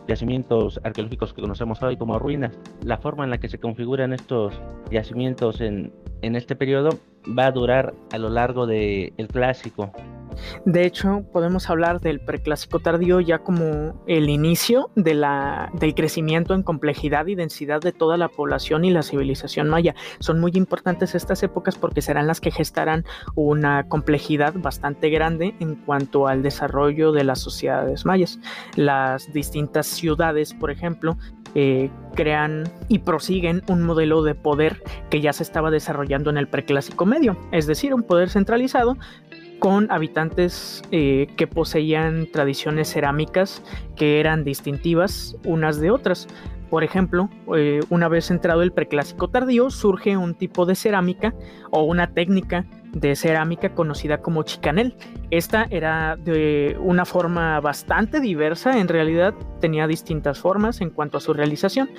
yacimientos 0.08 0.80
arqueológicos 0.84 1.32
que 1.34 1.42
conocemos 1.42 1.82
hoy 1.82 1.96
como 1.96 2.18
ruinas. 2.18 2.58
La 2.82 2.98
forma 2.98 3.24
en 3.24 3.30
la 3.30 3.38
que 3.38 3.48
se 3.48 3.58
configuran 3.58 4.12
estos 4.12 4.60
yacimientos 4.90 5.60
en 5.60 5.92
este 6.22 6.56
periodo 6.56 6.90
va 7.26 7.46
a 7.46 7.52
durar 7.52 7.94
a 8.12 8.18
lo 8.18 8.30
largo 8.30 8.66
del 8.66 9.12
el 9.16 9.28
clásico. 9.28 9.92
De 10.64 10.84
hecho, 10.84 11.24
podemos 11.32 11.68
hablar 11.70 12.00
del 12.00 12.20
preclásico 12.20 12.80
tardío 12.80 13.20
ya 13.20 13.38
como 13.38 14.02
el 14.06 14.28
inicio 14.28 14.90
del 14.94 15.94
crecimiento 15.94 16.54
en 16.54 16.62
complejidad 16.62 17.26
y 17.26 17.34
densidad 17.34 17.80
de 17.80 17.92
toda 17.92 18.16
la 18.16 18.28
población 18.28 18.84
y 18.84 18.90
la 18.90 19.02
civilización 19.02 19.68
maya. 19.68 19.94
Son 20.18 20.40
muy 20.40 20.52
importantes 20.54 21.14
estas 21.14 21.42
épocas 21.42 21.76
porque 21.76 22.02
serán 22.02 22.26
las 22.26 22.40
que 22.40 22.50
gestarán 22.50 23.04
una 23.34 23.88
complejidad 23.88 24.54
bastante 24.56 25.10
grande 25.10 25.54
en 25.60 25.76
cuanto 25.76 26.26
al 26.26 26.42
desarrollo 26.42 27.12
de 27.12 27.24
las 27.24 27.40
sociedades 27.40 28.04
mayas. 28.04 28.38
Las 28.76 29.32
distintas 29.32 29.86
ciudades, 29.86 30.54
por 30.54 30.70
ejemplo, 30.70 31.16
eh, 31.54 31.90
crean 32.14 32.64
y 32.88 32.98
prosiguen 32.98 33.62
un 33.68 33.82
modelo 33.82 34.22
de 34.22 34.34
poder 34.34 34.82
que 35.10 35.20
ya 35.20 35.32
se 35.32 35.42
estaba 35.42 35.70
desarrollando 35.70 36.28
en 36.28 36.36
el 36.36 36.48
preclásico 36.48 37.06
medio, 37.06 37.36
es 37.50 37.66
decir, 37.66 37.94
un 37.94 38.02
poder 38.02 38.28
centralizado 38.28 38.98
con 39.58 39.90
habitantes 39.90 40.82
eh, 40.90 41.28
que 41.36 41.46
poseían 41.46 42.26
tradiciones 42.30 42.88
cerámicas 42.88 43.62
que 43.96 44.20
eran 44.20 44.44
distintivas 44.44 45.36
unas 45.44 45.80
de 45.80 45.90
otras. 45.90 46.28
Por 46.70 46.82
ejemplo, 46.82 47.30
eh, 47.56 47.80
una 47.90 48.08
vez 48.08 48.30
entrado 48.30 48.62
el 48.62 48.72
preclásico 48.72 49.28
tardío, 49.28 49.70
surge 49.70 50.16
un 50.16 50.34
tipo 50.34 50.66
de 50.66 50.74
cerámica 50.74 51.34
o 51.70 51.84
una 51.84 52.12
técnica 52.12 52.66
de 52.96 53.14
cerámica 53.14 53.74
conocida 53.74 54.22
como 54.22 54.42
chicanel. 54.42 54.96
Esta 55.30 55.66
era 55.70 56.16
de 56.16 56.78
una 56.80 57.04
forma 57.04 57.60
bastante 57.60 58.20
diversa, 58.20 58.78
en 58.78 58.88
realidad 58.88 59.34
tenía 59.60 59.86
distintas 59.86 60.38
formas 60.38 60.80
en 60.80 60.88
cuanto 60.88 61.18
a 61.18 61.20
su 61.20 61.34
realización, 61.34 61.90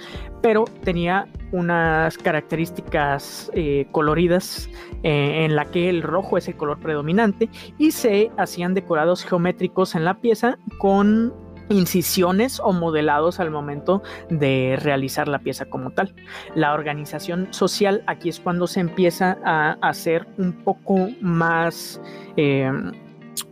pero 0.41 0.65
tenía 0.83 1.27
unas 1.51 2.17
características 2.17 3.51
eh, 3.53 3.87
coloridas 3.91 4.69
eh, 5.03 5.45
en 5.45 5.55
la 5.55 5.65
que 5.65 5.89
el 5.89 6.01
rojo 6.01 6.37
es 6.37 6.47
el 6.47 6.55
color 6.55 6.79
predominante 6.79 7.49
y 7.77 7.91
se 7.91 8.31
hacían 8.37 8.73
decorados 8.73 9.23
geométricos 9.23 9.93
en 9.93 10.03
la 10.03 10.15
pieza 10.15 10.57
con 10.79 11.31
incisiones 11.69 12.59
o 12.59 12.71
modelados 12.73 13.39
al 13.39 13.51
momento 13.51 14.01
de 14.29 14.77
realizar 14.81 15.27
la 15.27 15.39
pieza 15.39 15.65
como 15.65 15.91
tal. 15.91 16.13
La 16.55 16.73
organización 16.73 17.47
social 17.51 18.03
aquí 18.07 18.29
es 18.29 18.39
cuando 18.39 18.67
se 18.67 18.79
empieza 18.79 19.37
a 19.43 19.77
hacer 19.81 20.27
un 20.37 20.53
poco 20.63 21.09
más 21.21 22.01
eh, 22.35 22.71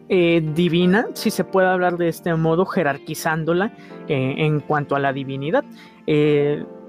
eh, 0.09 0.43
divina, 0.53 1.07
si 1.13 1.31
se 1.31 1.43
puede 1.43 1.67
hablar 1.67 1.97
de 1.97 2.09
este 2.09 2.33
modo, 2.35 2.65
jerarquizándola 2.65 3.73
eh, 4.07 4.35
en 4.37 4.59
cuanto 4.59 4.95
a 4.95 4.99
la 4.99 5.13
divinidad. 5.13 5.63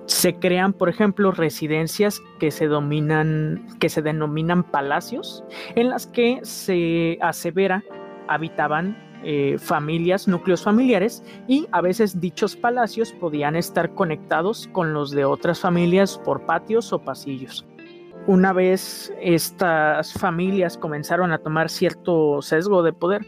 se 0.06 0.38
crean, 0.38 0.72
por 0.72 0.88
ejemplo, 0.88 1.32
residencias 1.32 2.22
que 2.38 2.52
se, 2.52 2.68
dominan, 2.68 3.66
que 3.80 3.88
se 3.88 4.02
denominan 4.02 4.62
palacios, 4.62 5.42
en 5.74 5.90
las 5.90 6.06
que 6.06 6.38
se 6.42 7.18
asevera 7.20 7.82
habitaban 8.28 8.96
eh, 9.24 9.56
familias, 9.58 10.28
núcleos 10.28 10.62
familiares, 10.62 11.22
y 11.48 11.66
a 11.72 11.80
veces 11.80 12.20
dichos 12.20 12.56
palacios 12.56 13.12
podían 13.12 13.56
estar 13.56 13.94
conectados 13.94 14.68
con 14.72 14.92
los 14.92 15.10
de 15.10 15.24
otras 15.24 15.60
familias 15.60 16.18
por 16.24 16.46
patios 16.46 16.92
o 16.92 16.98
pasillos. 17.00 17.66
Una 18.26 18.52
vez 18.52 19.12
estas 19.20 20.12
familias 20.12 20.76
comenzaron 20.76 21.30
a 21.30 21.38
tomar 21.38 21.68
cierto 21.70 22.42
sesgo 22.42 22.82
de 22.82 22.92
poder, 22.92 23.24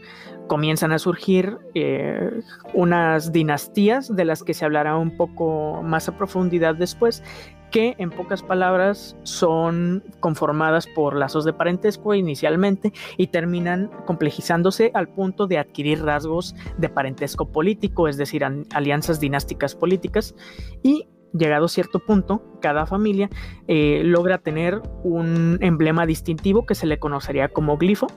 comienzan 0.47 0.91
a 0.91 0.99
surgir 0.99 1.57
eh, 1.73 2.41
unas 2.73 3.31
dinastías 3.31 4.13
de 4.13 4.25
las 4.25 4.43
que 4.43 4.53
se 4.53 4.65
hablará 4.65 4.97
un 4.97 5.15
poco 5.15 5.81
más 5.83 6.09
a 6.09 6.17
profundidad 6.17 6.75
después, 6.75 7.23
que 7.71 7.95
en 7.97 8.09
pocas 8.09 8.43
palabras 8.43 9.15
son 9.23 10.03
conformadas 10.19 10.87
por 10.87 11.15
lazos 11.15 11.45
de 11.45 11.53
parentesco 11.53 12.13
inicialmente 12.13 12.93
y 13.17 13.27
terminan 13.27 13.89
complejizándose 14.05 14.91
al 14.93 15.07
punto 15.09 15.47
de 15.47 15.57
adquirir 15.57 16.03
rasgos 16.03 16.55
de 16.77 16.89
parentesco 16.89 17.51
político, 17.51 18.07
es 18.07 18.17
decir, 18.17 18.43
alianzas 18.43 19.19
dinásticas 19.19 19.75
políticas. 19.75 20.35
Y 20.83 21.07
llegado 21.33 21.65
a 21.65 21.69
cierto 21.69 21.99
punto, 21.99 22.43
cada 22.61 22.85
familia 22.85 23.29
eh, 23.67 24.01
logra 24.03 24.39
tener 24.39 24.81
un 25.03 25.57
emblema 25.61 26.05
distintivo 26.05 26.65
que 26.65 26.75
se 26.75 26.87
le 26.87 26.99
conocería 26.99 27.49
como 27.49 27.77
glifo 27.77 28.07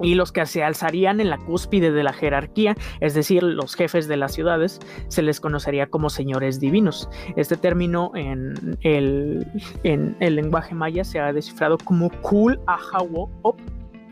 y 0.00 0.14
los 0.14 0.32
que 0.32 0.46
se 0.46 0.62
alzarían 0.62 1.20
en 1.20 1.30
la 1.30 1.38
cúspide 1.38 1.92
de 1.92 2.02
la 2.02 2.12
jerarquía, 2.12 2.76
es 3.00 3.14
decir, 3.14 3.42
los 3.42 3.74
jefes 3.74 4.08
de 4.08 4.16
las 4.16 4.34
ciudades, 4.34 4.80
se 5.08 5.22
les 5.22 5.40
conocería 5.40 5.86
como 5.86 6.10
señores 6.10 6.60
divinos. 6.60 7.08
Este 7.36 7.56
término 7.56 8.12
en 8.14 8.78
el, 8.82 9.46
en 9.82 10.16
el 10.20 10.36
lenguaje 10.36 10.74
maya 10.74 11.04
se 11.04 11.20
ha 11.20 11.32
descifrado 11.32 11.78
como 11.78 12.10
Kul 12.22 12.60
Ahawo 12.66 13.30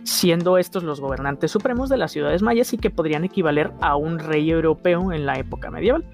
siendo 0.05 0.59
estos 0.59 0.83
los 0.83 1.00
gobernantes 1.00 1.50
supremos 1.50 1.88
de 1.88 1.97
las 1.97 2.12
ciudades 2.12 2.43
mayas 2.43 2.73
y 2.75 2.79
que 2.79 2.91
podrían 2.91 3.25
equivaler 3.25 3.73
a 3.81 3.97
un 3.97 4.19
rey 4.19 4.50
europeo 4.50 5.12
en 5.12 5.26
la 5.26 5.38
época 5.38 5.71
medieval. 5.71 6.05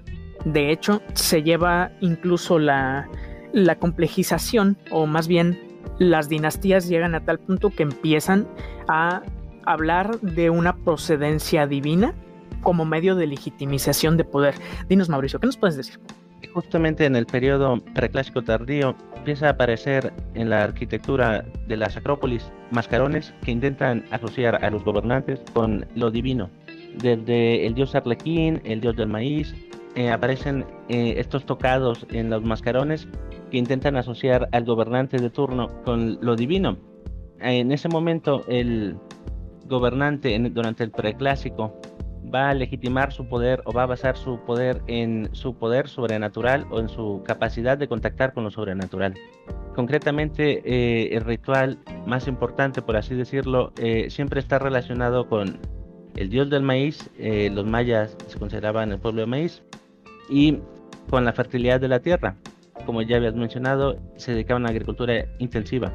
De 0.45 0.71
hecho, 0.71 1.01
se 1.13 1.43
lleva 1.43 1.91
incluso 1.99 2.57
la, 2.57 3.09
la 3.53 3.75
complejización, 3.75 4.77
o 4.91 5.05
más 5.05 5.27
bien 5.27 5.59
las 5.99 6.29
dinastías 6.29 6.87
llegan 6.87 7.15
a 7.15 7.25
tal 7.25 7.39
punto 7.39 7.69
que 7.69 7.83
empiezan 7.83 8.47
a 8.87 9.21
hablar 9.65 10.19
de 10.21 10.49
una 10.49 10.75
procedencia 10.75 11.67
divina 11.67 12.13
como 12.61 12.85
medio 12.85 13.15
de 13.15 13.27
legitimización 13.27 14.17
de 14.17 14.23
poder. 14.23 14.55
Dinos, 14.87 15.09
Mauricio, 15.09 15.39
¿qué 15.39 15.47
nos 15.47 15.57
puedes 15.57 15.77
decir? 15.77 15.99
Justamente 16.53 17.05
en 17.05 17.15
el 17.15 17.25
periodo 17.25 17.79
preclásico 17.93 18.41
tardío 18.41 18.95
empieza 19.15 19.47
a 19.47 19.51
aparecer 19.51 20.11
en 20.33 20.49
la 20.49 20.63
arquitectura 20.63 21.45
de 21.67 21.77
las 21.77 21.95
acrópolis 21.95 22.51
mascarones 22.71 23.33
que 23.43 23.51
intentan 23.51 24.03
asociar 24.11 24.63
a 24.63 24.69
los 24.69 24.83
gobernantes 24.83 25.39
con 25.53 25.85
lo 25.95 26.11
divino. 26.11 26.49
Desde 26.97 27.65
el 27.65 27.73
dios 27.73 27.95
Arlequín, 27.95 28.61
el 28.65 28.81
dios 28.81 28.95
del 28.97 29.07
maíz, 29.07 29.55
eh, 29.95 30.09
aparecen 30.09 30.65
eh, 30.89 31.15
estos 31.17 31.45
tocados 31.45 32.05
en 32.11 32.29
los 32.29 32.43
mascarones 32.43 33.07
que 33.49 33.57
intentan 33.57 33.95
asociar 33.95 34.49
al 34.51 34.65
gobernante 34.65 35.17
de 35.17 35.29
turno 35.29 35.67
con 35.83 36.17
lo 36.21 36.35
divino. 36.35 36.77
En 37.39 37.71
ese 37.71 37.89
momento 37.89 38.43
el, 38.47 38.97
gobernante 39.71 40.37
durante 40.51 40.83
el 40.83 40.91
preclásico 40.91 41.79
va 42.33 42.49
a 42.49 42.53
legitimar 42.53 43.11
su 43.11 43.27
poder 43.27 43.61
o 43.65 43.73
va 43.73 43.83
a 43.83 43.85
basar 43.87 44.15
su 44.15 44.39
poder 44.45 44.81
en 44.87 45.29
su 45.33 45.55
poder 45.55 45.87
sobrenatural 45.87 46.65
o 46.69 46.79
en 46.79 46.87
su 46.87 47.23
capacidad 47.25 47.77
de 47.77 47.87
contactar 47.87 48.33
con 48.33 48.43
lo 48.43 48.51
sobrenatural. 48.51 49.15
Concretamente, 49.75 50.61
eh, 50.65 51.15
el 51.15 51.23
ritual 51.23 51.79
más 52.05 52.27
importante, 52.27 52.81
por 52.81 52.95
así 52.95 53.15
decirlo, 53.15 53.73
eh, 53.77 54.09
siempre 54.09 54.39
está 54.39 54.59
relacionado 54.59 55.27
con 55.27 55.59
el 56.15 56.29
dios 56.29 56.49
del 56.49 56.61
maíz, 56.61 57.09
eh, 57.17 57.49
los 57.51 57.65
mayas 57.65 58.15
se 58.27 58.37
consideraban 58.37 58.91
el 58.91 58.99
pueblo 58.99 59.21
de 59.21 59.27
maíz, 59.27 59.63
y 60.29 60.59
con 61.09 61.25
la 61.25 61.33
fertilidad 61.33 61.79
de 61.79 61.87
la 61.87 61.99
tierra. 61.99 62.35
Como 62.85 63.01
ya 63.01 63.17
habías 63.17 63.35
mencionado, 63.35 63.97
se 64.17 64.33
dedicaban 64.33 64.63
a 64.63 64.67
la 64.67 64.71
agricultura 64.71 65.25
intensiva 65.39 65.91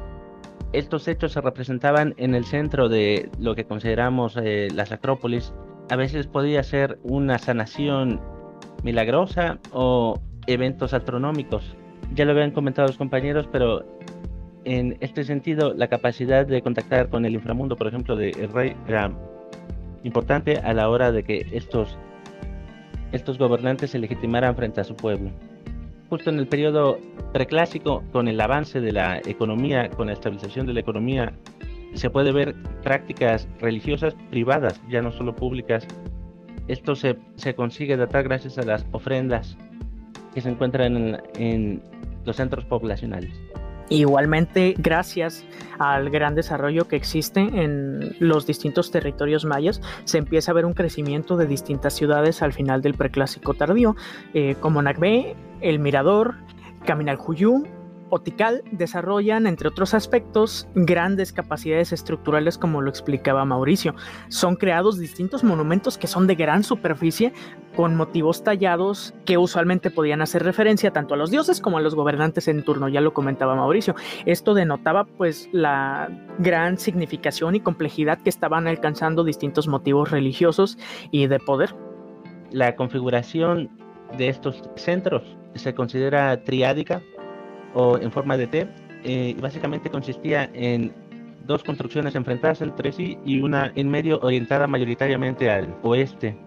estos 0.73 1.07
hechos 1.07 1.31
se 1.31 1.41
representaban 1.41 2.13
en 2.17 2.35
el 2.35 2.45
centro 2.45 2.89
de 2.89 3.29
lo 3.39 3.55
que 3.55 3.65
consideramos 3.65 4.37
eh, 4.37 4.67
las 4.73 4.91
acrópolis. 4.91 5.53
A 5.89 5.95
veces 5.95 6.27
podía 6.27 6.61
ser 6.63 6.99
una 7.03 7.37
sanación 7.37 8.19
milagrosa 8.83 9.59
o 9.71 10.19
eventos 10.45 10.93
astronómicos. 10.93 11.75
Ya 12.13 12.25
lo 12.25 12.31
habían 12.31 12.51
comentado 12.51 12.87
los 12.87 12.97
compañeros, 12.97 13.47
pero 13.51 13.85
en 14.65 14.97
este 14.99 15.23
sentido 15.23 15.73
la 15.73 15.87
capacidad 15.87 16.45
de 16.45 16.61
contactar 16.61 17.09
con 17.09 17.25
el 17.25 17.33
inframundo, 17.33 17.75
por 17.75 17.87
ejemplo, 17.87 18.15
del 18.15 18.49
rey 18.49 18.75
era 18.87 19.11
importante 20.03 20.57
a 20.57 20.73
la 20.73 20.89
hora 20.89 21.11
de 21.11 21.23
que 21.23 21.47
estos, 21.51 21.97
estos 23.11 23.37
gobernantes 23.37 23.91
se 23.91 23.99
legitimaran 23.99 24.55
frente 24.55 24.81
a 24.81 24.83
su 24.83 24.95
pueblo 24.95 25.31
justo 26.09 26.29
en 26.29 26.39
el 26.39 26.47
periodo 26.47 26.99
preclásico, 27.33 28.03
con 28.11 28.27
el 28.27 28.39
avance 28.39 28.79
de 28.81 28.91
la 28.91 29.19
economía, 29.19 29.89
con 29.89 30.07
la 30.07 30.13
estabilización 30.13 30.65
de 30.65 30.73
la 30.73 30.79
economía, 30.79 31.33
se 31.93 32.09
puede 32.09 32.31
ver 32.31 32.55
prácticas 32.83 33.47
religiosas 33.59 34.15
privadas, 34.29 34.81
ya 34.89 35.01
no 35.01 35.11
solo 35.11 35.35
públicas. 35.35 35.87
Esto 36.67 36.95
se, 36.95 37.17
se 37.35 37.55
consigue 37.55 37.97
datar 37.97 38.23
gracias 38.23 38.57
a 38.57 38.63
las 38.63 38.85
ofrendas 38.91 39.57
que 40.33 40.41
se 40.41 40.49
encuentran 40.49 40.95
en, 40.95 41.21
en 41.37 41.81
los 42.25 42.35
centros 42.35 42.65
poblacionales. 42.65 43.31
Igualmente, 43.89 44.75
gracias 44.77 45.45
al 45.79 46.09
gran 46.09 46.35
desarrollo 46.35 46.89
que 46.89 46.97
existe 46.97 47.39
en 47.39 48.15
los 48.19 48.45
distintos 48.45 48.91
territorios 48.91 49.45
mayas, 49.45 49.81
se 50.03 50.17
empieza 50.17 50.51
a 50.51 50.55
ver 50.55 50.65
un 50.65 50.73
crecimiento 50.73 51.37
de 51.37 51.47
distintas 51.47 51.93
ciudades 51.93 52.41
al 52.41 52.51
final 52.51 52.81
del 52.81 52.95
preclásico 52.95 53.53
tardío, 53.53 53.95
eh, 54.33 54.55
como 54.59 54.81
Nagbe, 54.81 55.37
El 55.61 55.79
Mirador, 55.79 56.35
Caminal 56.85 57.17
Juyú, 57.17 57.63
o 58.09 58.19
Tikal 58.19 58.63
desarrollan, 58.71 59.47
entre 59.47 59.67
otros 59.67 59.93
aspectos, 59.93 60.67
grandes 60.75 61.33
capacidades 61.33 61.91
estructurales 61.91 62.57
como 62.57 62.81
lo 62.81 62.89
explicaba 62.89 63.45
Mauricio. 63.45 63.95
Son 64.29 64.55
creados 64.55 64.97
distintos 64.97 65.43
monumentos 65.43 65.97
que 65.97 66.07
son 66.07 66.27
de 66.27 66.35
gran 66.35 66.63
superficie 66.63 67.33
con 67.75 67.95
motivos 67.95 68.43
tallados 68.43 69.13
que 69.25 69.37
usualmente 69.37 69.91
podían 69.91 70.21
hacer 70.21 70.43
referencia 70.43 70.91
tanto 70.91 71.13
a 71.13 71.17
los 71.17 71.31
dioses 71.31 71.61
como 71.61 71.77
a 71.77 71.81
los 71.81 71.95
gobernantes 71.95 72.47
en 72.47 72.63
turno, 72.63 72.87
ya 72.87 73.01
lo 73.01 73.13
comentaba 73.13 73.55
Mauricio. 73.55 73.95
Esto 74.25 74.53
denotaba 74.53 75.05
pues 75.05 75.49
la 75.51 76.09
gran 76.39 76.77
significación 76.77 77.55
y 77.55 77.59
complejidad 77.59 78.19
que 78.21 78.29
estaban 78.29 78.67
alcanzando 78.67 79.23
distintos 79.23 79.67
motivos 79.67 80.11
religiosos 80.11 80.77
y 81.11 81.27
de 81.27 81.39
poder. 81.39 81.75
La 82.51 82.75
configuración 82.75 83.69
de 84.17 84.29
estos 84.29 84.63
centros 84.75 85.37
se 85.57 85.73
considera 85.73 86.43
triádica 86.43 87.01
o 87.73 87.97
en 87.97 88.11
forma 88.11 88.37
de 88.37 88.47
T. 88.47 88.67
Eh, 89.03 89.35
básicamente 89.39 89.89
consistía 89.89 90.49
en 90.53 90.93
dos 91.45 91.63
construcciones 91.63 92.15
enfrentadas 92.15 92.61
entre 92.61 92.91
sí 92.91 93.17
y 93.25 93.41
una 93.41 93.71
en 93.75 93.89
medio 93.89 94.19
orientada 94.21 94.67
mayoritariamente 94.67 95.49
al 95.49 95.75
oeste. 95.83 96.37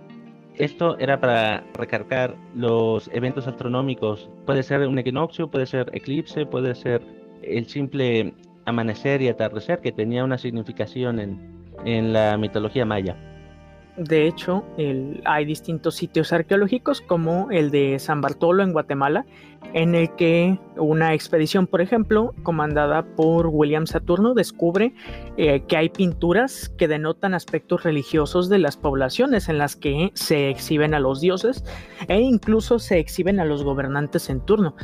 Esto 0.56 0.98
era 0.98 1.18
para 1.20 1.64
recargar 1.74 2.36
los 2.54 3.08
eventos 3.14 3.46
astronómicos. 3.46 4.28
Puede 4.44 4.62
ser 4.62 4.86
un 4.86 4.98
equinoccio, 4.98 5.50
puede 5.50 5.64
ser 5.64 5.90
eclipse, 5.94 6.44
puede 6.44 6.74
ser 6.74 7.00
el 7.42 7.66
simple 7.66 8.34
amanecer 8.66 9.22
y 9.22 9.28
atardecer 9.28 9.80
que 9.80 9.90
tenía 9.90 10.22
una 10.22 10.36
significación 10.36 11.18
en, 11.18 11.64
en 11.86 12.12
la 12.12 12.36
mitología 12.36 12.84
maya. 12.84 13.29
De 14.00 14.26
hecho, 14.26 14.64
hay 15.26 15.44
distintos 15.44 15.96
sitios 15.96 16.32
arqueológicos 16.32 17.02
como 17.02 17.50
el 17.50 17.70
de 17.70 17.98
San 17.98 18.22
Bartolo 18.22 18.62
en 18.62 18.72
Guatemala, 18.72 19.26
en 19.74 19.94
el 19.94 20.16
que 20.16 20.58
una 20.78 21.12
expedición, 21.12 21.66
por 21.66 21.82
ejemplo, 21.82 22.34
comandada 22.42 23.04
por 23.14 23.48
William 23.48 23.86
Saturno, 23.86 24.32
descubre 24.32 24.94
eh, 25.36 25.64
que 25.68 25.76
hay 25.76 25.90
pinturas 25.90 26.70
que 26.78 26.88
denotan 26.88 27.34
aspectos 27.34 27.82
religiosos 27.82 28.48
de 28.48 28.58
las 28.58 28.78
poblaciones 28.78 29.50
en 29.50 29.58
las 29.58 29.76
que 29.76 30.12
se 30.14 30.48
exhiben 30.48 30.94
a 30.94 30.98
los 30.98 31.20
dioses 31.20 31.62
e 32.08 32.20
incluso 32.20 32.78
se 32.78 32.98
exhiben 33.00 33.38
a 33.38 33.44
los 33.44 33.64
gobernantes 33.64 34.30
en 34.30 34.40
turno. 34.40 34.76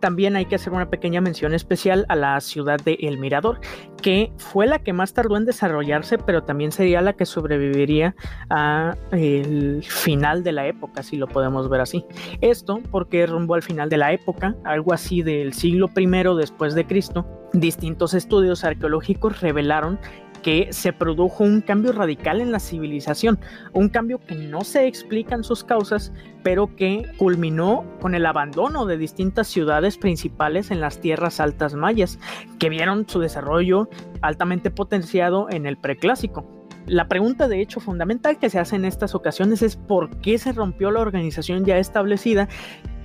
También 0.00 0.36
hay 0.36 0.46
que 0.46 0.56
hacer 0.56 0.72
una 0.72 0.90
pequeña 0.90 1.20
mención 1.20 1.54
especial 1.54 2.06
a 2.08 2.16
la 2.16 2.40
ciudad 2.40 2.80
de 2.80 2.94
El 3.00 3.18
Mirador, 3.18 3.60
que 4.02 4.32
fue 4.38 4.66
la 4.66 4.80
que 4.80 4.92
más 4.92 5.12
tardó 5.12 5.36
en 5.36 5.44
desarrollarse, 5.44 6.18
pero 6.18 6.42
también 6.42 6.72
sería 6.72 7.00
la 7.00 7.12
que 7.12 7.26
sobreviviría 7.26 8.16
a 8.48 8.96
el 9.12 9.84
final 9.84 10.42
de 10.42 10.52
la 10.52 10.66
época, 10.66 11.02
si 11.02 11.16
lo 11.16 11.28
podemos 11.28 11.68
ver 11.68 11.82
así. 11.82 12.04
Esto 12.40 12.80
porque 12.90 13.26
rumbo 13.26 13.54
al 13.54 13.62
final 13.62 13.88
de 13.88 13.98
la 13.98 14.12
época, 14.12 14.56
algo 14.64 14.92
así 14.92 15.22
del 15.22 15.52
siglo 15.52 15.90
I 15.96 16.06
después 16.36 16.74
de 16.74 16.86
Cristo, 16.86 17.26
distintos 17.52 18.14
estudios 18.14 18.64
arqueológicos 18.64 19.40
revelaron 19.40 19.98
que 20.42 20.72
se 20.72 20.92
produjo 20.92 21.44
un 21.44 21.60
cambio 21.60 21.92
radical 21.92 22.40
en 22.40 22.52
la 22.52 22.60
civilización, 22.60 23.38
un 23.72 23.88
cambio 23.88 24.18
que 24.18 24.34
no 24.34 24.62
se 24.62 24.86
explican 24.86 25.44
sus 25.44 25.64
causas, 25.64 26.12
pero 26.42 26.74
que 26.76 27.06
culminó 27.16 27.84
con 28.00 28.14
el 28.14 28.26
abandono 28.26 28.86
de 28.86 28.96
distintas 28.96 29.48
ciudades 29.48 29.98
principales 29.98 30.70
en 30.70 30.80
las 30.80 31.00
tierras 31.00 31.40
altas 31.40 31.74
mayas, 31.74 32.18
que 32.58 32.68
vieron 32.68 33.08
su 33.08 33.20
desarrollo 33.20 33.88
altamente 34.22 34.70
potenciado 34.70 35.48
en 35.50 35.66
el 35.66 35.76
preclásico. 35.76 36.46
La 36.86 37.08
pregunta 37.08 37.46
de 37.46 37.60
hecho 37.60 37.80
fundamental 37.80 38.38
que 38.38 38.50
se 38.50 38.58
hace 38.58 38.76
en 38.76 38.84
estas 38.84 39.14
ocasiones 39.14 39.62
es 39.62 39.76
por 39.76 40.16
qué 40.20 40.38
se 40.38 40.52
rompió 40.52 40.90
la 40.90 41.00
organización 41.00 41.64
ya 41.64 41.78
establecida 41.78 42.48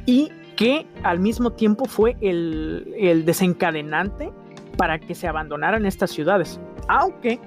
y 0.06 0.32
que 0.56 0.88
al 1.04 1.20
mismo 1.20 1.52
tiempo 1.52 1.86
fue 1.86 2.16
el, 2.22 3.24
desencadenante 3.26 4.32
para 4.78 5.00
que 5.00 5.16
se 5.16 5.28
abandonaran 5.28 5.86
estas 5.86 6.12
ciudades. 6.12 6.60
Aunque 6.88 7.40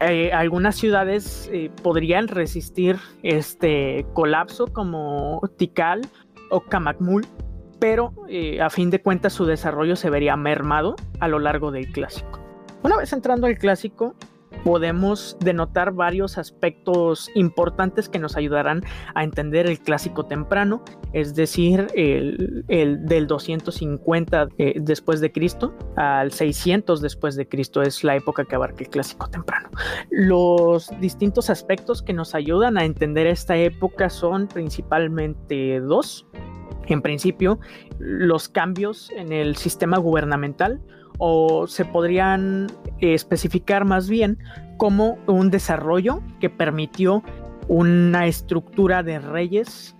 eh, 0.00 0.32
algunas 0.32 0.76
ciudades 0.76 1.50
eh, 1.52 1.70
podrían 1.82 2.28
resistir 2.28 2.96
este 3.22 4.06
colapso 4.14 4.66
como 4.68 5.42
Tikal 5.58 6.00
o 6.50 6.62
Kamakmul, 6.62 7.26
pero 7.78 8.12
eh, 8.28 8.62
a 8.62 8.70
fin 8.70 8.90
de 8.90 9.02
cuentas 9.02 9.34
su 9.34 9.44
desarrollo 9.44 9.96
se 9.96 10.08
vería 10.08 10.36
mermado 10.36 10.96
a 11.20 11.28
lo 11.28 11.38
largo 11.38 11.70
del 11.70 11.92
clásico. 11.92 12.40
Una 12.82 12.96
vez 12.96 13.12
entrando 13.12 13.46
al 13.46 13.58
clásico, 13.58 14.14
podemos 14.64 15.36
denotar 15.40 15.92
varios 15.92 16.38
aspectos 16.38 17.30
importantes 17.34 18.08
que 18.08 18.18
nos 18.18 18.36
ayudarán 18.36 18.82
a 19.14 19.24
entender 19.24 19.66
el 19.66 19.78
clásico 19.80 20.26
temprano, 20.26 20.82
es 21.12 21.34
decir, 21.34 21.86
el, 21.94 22.64
del 22.66 23.26
250 23.26 24.48
eh, 24.58 24.74
después 24.80 25.20
de 25.20 25.32
Cristo 25.32 25.74
al 25.96 26.32
600 26.32 27.00
después 27.00 27.36
de 27.36 27.48
Cristo 27.48 27.82
es 27.82 28.04
la 28.04 28.16
época 28.16 28.44
que 28.44 28.54
abarca 28.54 28.84
el 28.84 28.90
clásico 28.90 29.28
temprano. 29.28 29.70
Los 30.10 30.90
distintos 31.00 31.50
aspectos 31.50 32.02
que 32.02 32.12
nos 32.12 32.34
ayudan 32.34 32.78
a 32.78 32.84
entender 32.84 33.26
esta 33.26 33.56
época 33.56 34.10
son 34.10 34.48
principalmente 34.48 35.80
dos. 35.80 36.26
En 36.86 37.02
principio, 37.02 37.60
los 37.98 38.48
cambios 38.48 39.10
en 39.16 39.32
el 39.32 39.56
sistema 39.56 39.98
gubernamental, 39.98 40.80
o 41.20 41.66
se 41.68 41.84
podrían 41.84 42.66
especificar 42.98 43.84
más 43.84 44.08
bien 44.08 44.38
como 44.78 45.18
un 45.26 45.50
desarrollo 45.50 46.22
que 46.40 46.50
permitió 46.50 47.22
una 47.68 48.26
estructura 48.26 49.02
de 49.02 49.20
reyes 49.20 49.94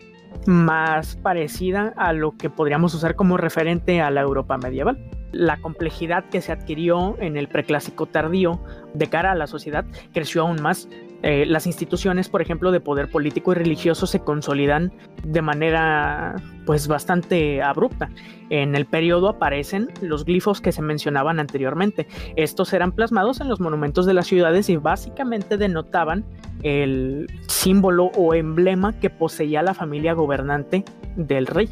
más 0.46 1.16
parecida 1.16 1.92
a 1.96 2.12
lo 2.12 2.36
que 2.36 2.50
podríamos 2.50 2.94
usar 2.94 3.14
como 3.14 3.36
referente 3.36 4.00
a 4.00 4.10
la 4.10 4.22
Europa 4.22 4.56
medieval. 4.56 4.98
La 5.32 5.60
complejidad 5.60 6.24
que 6.30 6.40
se 6.40 6.52
adquirió 6.52 7.16
en 7.20 7.36
el 7.36 7.48
preclásico 7.48 8.06
tardío 8.06 8.60
de 8.94 9.06
cara 9.08 9.32
a 9.32 9.36
la 9.36 9.46
sociedad 9.46 9.84
creció 10.12 10.42
aún 10.42 10.60
más 10.62 10.88
eh, 11.22 11.44
las 11.46 11.66
instituciones, 11.66 12.28
por 12.28 12.40
ejemplo, 12.40 12.72
de 12.72 12.80
poder 12.80 13.10
político 13.10 13.52
y 13.52 13.56
religioso 13.56 14.06
se 14.06 14.20
consolidan 14.20 14.92
de 15.22 15.42
manera 15.42 16.36
pues 16.64 16.88
bastante 16.88 17.62
abrupta. 17.62 18.10
En 18.48 18.74
el 18.74 18.86
periodo 18.86 19.28
aparecen 19.28 19.88
los 20.00 20.24
glifos 20.24 20.60
que 20.60 20.72
se 20.72 20.82
mencionaban 20.82 21.38
anteriormente. 21.38 22.06
Estos 22.36 22.72
eran 22.72 22.92
plasmados 22.92 23.40
en 23.40 23.48
los 23.48 23.60
monumentos 23.60 24.06
de 24.06 24.14
las 24.14 24.26
ciudades 24.26 24.68
y 24.70 24.76
básicamente 24.76 25.56
denotaban 25.56 26.24
el 26.62 27.26
símbolo 27.46 28.06
o 28.16 28.34
emblema 28.34 28.98
que 28.98 29.10
poseía 29.10 29.62
la 29.62 29.74
familia 29.74 30.14
gobernante 30.14 30.84
del 31.16 31.46
rey. 31.46 31.68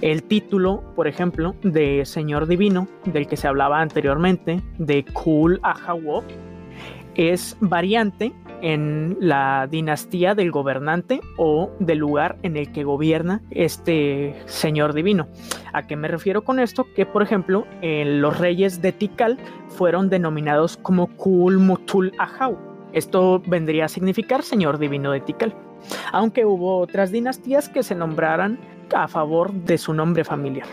El 0.00 0.22
título, 0.22 0.84
por 0.94 1.08
ejemplo, 1.08 1.56
de 1.62 2.04
Señor 2.04 2.46
Divino, 2.46 2.86
del 3.04 3.26
que 3.26 3.36
se 3.36 3.48
hablaba 3.48 3.80
anteriormente, 3.80 4.62
de 4.78 5.04
Kul 5.04 5.58
Ahawop, 5.64 6.24
es 7.18 7.56
variante 7.60 8.32
en 8.62 9.16
la 9.20 9.66
dinastía 9.70 10.34
del 10.34 10.50
gobernante 10.50 11.20
o 11.36 11.70
del 11.80 11.98
lugar 11.98 12.38
en 12.42 12.56
el 12.56 12.72
que 12.72 12.84
gobierna 12.84 13.42
este 13.50 14.34
señor 14.46 14.94
divino. 14.94 15.28
¿A 15.72 15.86
qué 15.86 15.96
me 15.96 16.08
refiero 16.08 16.42
con 16.42 16.58
esto? 16.58 16.86
Que 16.94 17.06
por 17.06 17.22
ejemplo 17.22 17.66
los 17.82 18.38
reyes 18.38 18.80
de 18.80 18.92
Tikal 18.92 19.38
fueron 19.68 20.08
denominados 20.08 20.76
como 20.76 21.08
Kul 21.16 21.58
Mutul 21.58 22.12
Ahau. 22.18 22.56
Esto 22.92 23.42
vendría 23.46 23.84
a 23.84 23.88
significar 23.88 24.42
señor 24.42 24.78
divino 24.78 25.10
de 25.12 25.20
Tikal. 25.20 25.54
Aunque 26.12 26.44
hubo 26.44 26.78
otras 26.78 27.10
dinastías 27.10 27.68
que 27.68 27.82
se 27.82 27.94
nombraran 27.94 28.58
a 28.94 29.08
favor 29.08 29.52
de 29.52 29.76
su 29.76 29.92
nombre 29.92 30.24
familiar. 30.24 30.66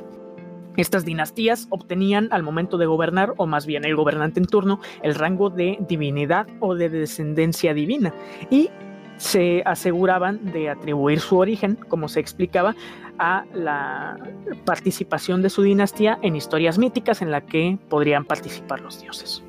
Estas 0.78 1.06
dinastías 1.06 1.68
obtenían 1.70 2.28
al 2.32 2.44
momento 2.44 2.78
de 2.78 2.86
gobernar, 2.86 3.34
o 3.38 3.48
más 3.48 3.66
bien 3.66 3.86
el 3.86 3.96
gobernante 3.96 4.40
en 4.40 4.46
turno, 4.46 4.80
el 5.04 5.16
rango 5.16 5.50
de 5.50 5.78
divinidad 5.88 6.48
o 6.60 6.76
de 6.76 6.90
descendencia 6.90 7.74
divina 7.74 8.14
y 8.50 8.70
se 9.18 9.64
aseguraban 9.66 10.52
de 10.52 10.70
atribuir 10.70 11.20
su 11.20 11.38
origen, 11.38 11.78
como 11.88 12.08
se 12.08 12.20
explicaba, 12.20 12.76
a 13.18 13.46
la 13.54 14.18
participación 14.66 15.42
de 15.42 15.50
su 15.50 15.62
dinastía 15.62 16.20
en 16.22 16.36
historias 16.36 16.78
míticas 16.78 17.22
en 17.22 17.32
la 17.32 17.42
que 17.42 17.78
podrían 17.90 18.26
participar 18.26 18.82
los 18.82 19.02
dioses. 19.02 19.44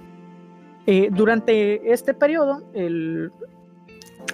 Eh, 0.86 1.08
durante 1.10 1.92
este 1.92 2.14
periodo, 2.14 2.62
el 2.74 3.32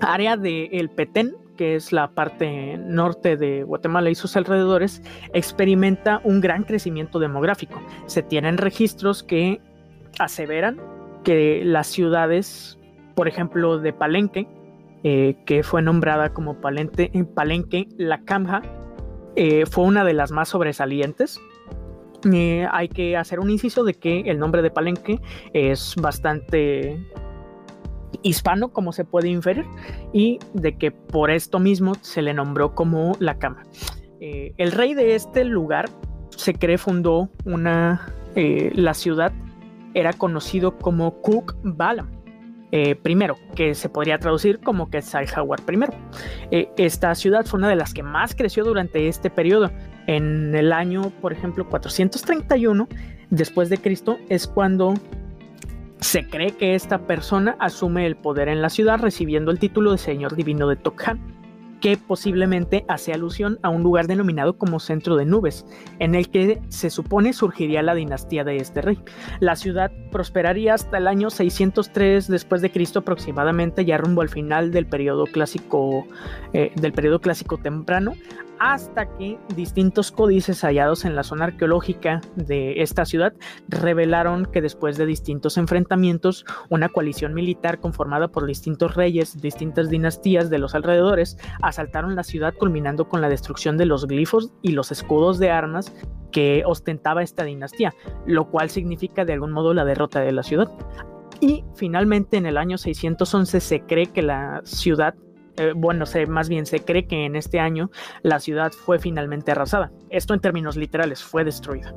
área 0.01 0.37
de 0.37 0.67
El 0.67 0.91
Petén 0.91 1.35
que 1.57 1.77
es 1.77 1.93
la 1.93 2.11
parte 2.11 2.77
norte 2.79 3.37
de 3.37 3.63
Guatemala 3.63 4.11
y 4.11 4.15
sus 4.15 4.37
alrededores, 4.37 5.03
experimenta 5.33 6.21
un 6.25 6.41
gran 6.41 6.65
crecimiento 6.65 7.19
demográfico. 7.19 7.81
Se 8.07 8.23
tienen 8.23 8.59
registros 8.59 9.23
que 9.23 9.61
aseveran 10.19 10.81
que 11.25 11.63
las 11.65 11.87
ciudades, 11.87 12.79
por 13.15 13.29
ejemplo, 13.29 13.79
de 13.79 13.93
Palenque, 13.93 14.47
eh, 15.05 15.37
que 15.47 15.63
fue 15.63 15.83
nombrada 15.83 16.33
como 16.33 16.61
Palente, 16.61 17.11
Palenque, 17.35 17.89
la 17.97 18.23
Camja, 18.25 18.63
eh, 19.35 19.65
fue 19.67 19.85
una 19.85 20.05
de 20.05 20.15
las 20.15 20.31
más 20.31 20.51
sobresalientes. 20.51 21.41
Eh, 22.33 22.69
hay 22.71 22.89
que 22.89 23.17
hacer 23.17 23.41
un 23.41 23.51
inciso 23.51 23.83
de 23.83 23.95
que 23.95 24.21
el 24.21 24.39
nombre 24.39 24.63
de 24.63 24.71
Palenque 24.71 25.21
es 25.53 25.97
bastante 25.97 27.05
hispano, 28.23 28.73
como 28.73 28.93
se 28.93 29.05
puede 29.05 29.29
inferir, 29.29 29.65
y 30.13 30.39
de 30.55 30.77
que 30.77 30.91
por 30.91 31.31
esto 31.31 31.59
mismo 31.59 31.95
se 32.01 32.23
le 32.23 32.35
nombró 32.35 32.75
como 32.75 33.13
la 33.19 33.39
cama. 33.39 33.63
Eh, 34.21 34.55
el 34.57 34.73
rey 34.73 34.95
de 34.95 35.15
este 35.15 35.45
lugar 35.45 35.89
se 36.37 36.55
cree 36.55 36.79
fundó 36.79 37.31
una, 37.45 38.13
eh, 38.35 38.71
la 38.75 38.95
ciudad 38.95 39.33
era 39.95 40.13
conocido 40.13 40.79
como 40.79 41.21
Cook 41.21 41.57
Balam. 41.63 42.23
Eh, 42.75 42.95
primero, 42.95 43.37
que 43.55 43.75
se 43.75 43.91
podría 43.91 44.19
traducir 44.19 44.59
como 44.61 44.89
Quetzalhawar 44.89 45.61
primero. 45.63 45.93
Eh, 46.51 46.71
esta 46.79 47.15
ciudad 47.15 47.45
fue 47.45 47.59
una 47.59 47.69
de 47.69 47.77
las 47.77 47.93
que 47.93 48.03
más 48.03 48.35
creció 48.35 48.65
durante 48.65 49.09
este 49.09 49.29
periodo. 49.29 49.71
En 50.07 50.55
el 50.55 50.73
año, 50.73 51.13
por 51.21 51.35
ejemplo, 51.35 51.69
431 51.69 52.89
después 53.29 53.69
de 53.69 53.77
Cristo 53.77 54.19
es 54.31 54.47
cuando 54.47 54.95
se 56.03 56.29
cree 56.29 56.51
que 56.53 56.75
esta 56.75 57.07
persona 57.07 57.57
asume 57.61 58.07
el 58.07 58.17
poder 58.17 58.49
en 58.49 58.61
la 58.61 58.71
ciudad 58.71 58.99
recibiendo 58.99 59.51
el 59.51 59.59
título 59.59 59.93
de 59.93 59.99
Señor 59.99 60.35
Divino 60.35 60.69
de 60.69 60.77
Tokhan 60.77 61.21
que 61.81 61.97
posiblemente 61.97 62.85
hace 62.87 63.13
alusión 63.13 63.59
a 63.63 63.69
un 63.69 63.83
lugar 63.83 64.07
denominado 64.07 64.57
como 64.57 64.79
Centro 64.79 65.17
de 65.17 65.27
Nubes, 65.27 65.67
en 65.99 66.15
el 66.15 66.31
que 66.31 66.63
se 66.69 66.91
supone 66.91 67.33
surgiría 67.33 67.83
la 67.83 67.97
dinastía 67.97 68.45
de 68.45 68.57
este 68.57 68.83
rey. 68.83 69.01
La 69.41 69.57
ciudad 69.57 69.91
prosperaría 70.13 70.75
hasta 70.75 70.99
el 70.99 71.09
año 71.09 71.29
603 71.29 72.29
después 72.29 72.63
de 72.63 72.71
Cristo 72.71 73.01
aproximadamente, 73.01 73.85
ya 73.85 73.99
rumbo 73.99 74.23
al 74.23 74.29
final 74.29 74.71
del 74.71 74.87
periodo 74.87 75.27
clásico, 75.27 76.07
eh, 76.53 76.71
del 76.77 76.93
periodo 76.93 77.21
clásico 77.21 77.59
temprano, 77.59 78.15
hasta 78.63 79.09
que 79.17 79.41
distintos 79.57 80.13
códices 80.13 80.63
hallados 80.63 81.05
en 81.05 81.17
la 81.17 81.25
zona 81.25 81.47
arqueológica 81.47 82.21
de 82.37 82.81
esta 82.81 83.05
ciudad 83.05 83.33
revelaron 83.67 84.47
que 84.47 84.63
después 84.63 84.97
de 84.97 85.05
distintos 85.05 85.57
enfrentamientos, 85.57 86.45
una 86.71 86.89
coalición 86.89 87.35
militar 87.35 87.81
conformada 87.81 88.29
por 88.29 88.47
distintos 88.47 88.95
reyes, 88.95 89.37
distintas 89.43 89.91
dinastías 89.91 90.49
de 90.49 90.59
los 90.59 90.77
alrededores, 90.77 91.39
asaltaron 91.61 92.15
la 92.15 92.23
ciudad 92.23 92.55
culminando 92.55 93.09
con 93.09 93.21
la 93.21 93.29
destrucción 93.29 93.77
de 93.79 93.87
los 93.87 94.07
glifos 94.07 94.53
y 94.63 94.71
los 94.71 94.93
escudos 94.93 95.41
de 95.41 95.51
armas 95.51 95.93
que 96.31 96.63
ostentaba 96.65 97.25
esta 97.25 97.43
dinastía, 97.43 97.93
lo 98.27 98.49
cual 98.49 98.71
significa 98.71 99.25
de 99.25 99.33
algún 99.33 99.51
modo 99.51 99.75
la 99.75 99.85
derrota 99.85 100.21
de 100.21 100.31
la 100.31 100.45
ciudad. 100.45 100.71
Y 101.41 101.65
finalmente 101.75 102.37
en 102.37 102.47
el 102.47 102.57
año 102.57 102.79
611 102.79 103.59
se 103.59 103.81
cree 103.81 104.07
que 104.07 104.23
la 104.23 104.61
ciudad 104.63 105.17
eh, 105.57 105.73
bueno, 105.75 106.07
se, 106.07 106.27
más 106.27 106.49
bien 106.49 106.67
se 106.67 106.81
cree 106.81 107.07
que 107.07 107.25
en 107.25 107.37
este 107.37 107.61
año 107.61 107.91
la 108.23 108.41
ciudad 108.41 108.73
fue 108.73 108.99
finalmente 108.99 109.53
arrasada. 109.53 109.91
Esto 110.11 110.35
en 110.35 110.41
términos 110.41 110.77
literales, 110.77 111.23
fue 111.23 111.45
destruida. 111.45 111.95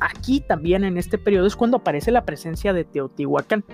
Aquí 0.00 0.40
también 0.40 0.84
en 0.84 0.98
este 0.98 1.18
periodo 1.18 1.46
es 1.46 1.56
cuando 1.56 1.78
aparece 1.78 2.10
la 2.10 2.24
presencia 2.24 2.72
de 2.72 2.84
Teotihuacán. 2.84 3.64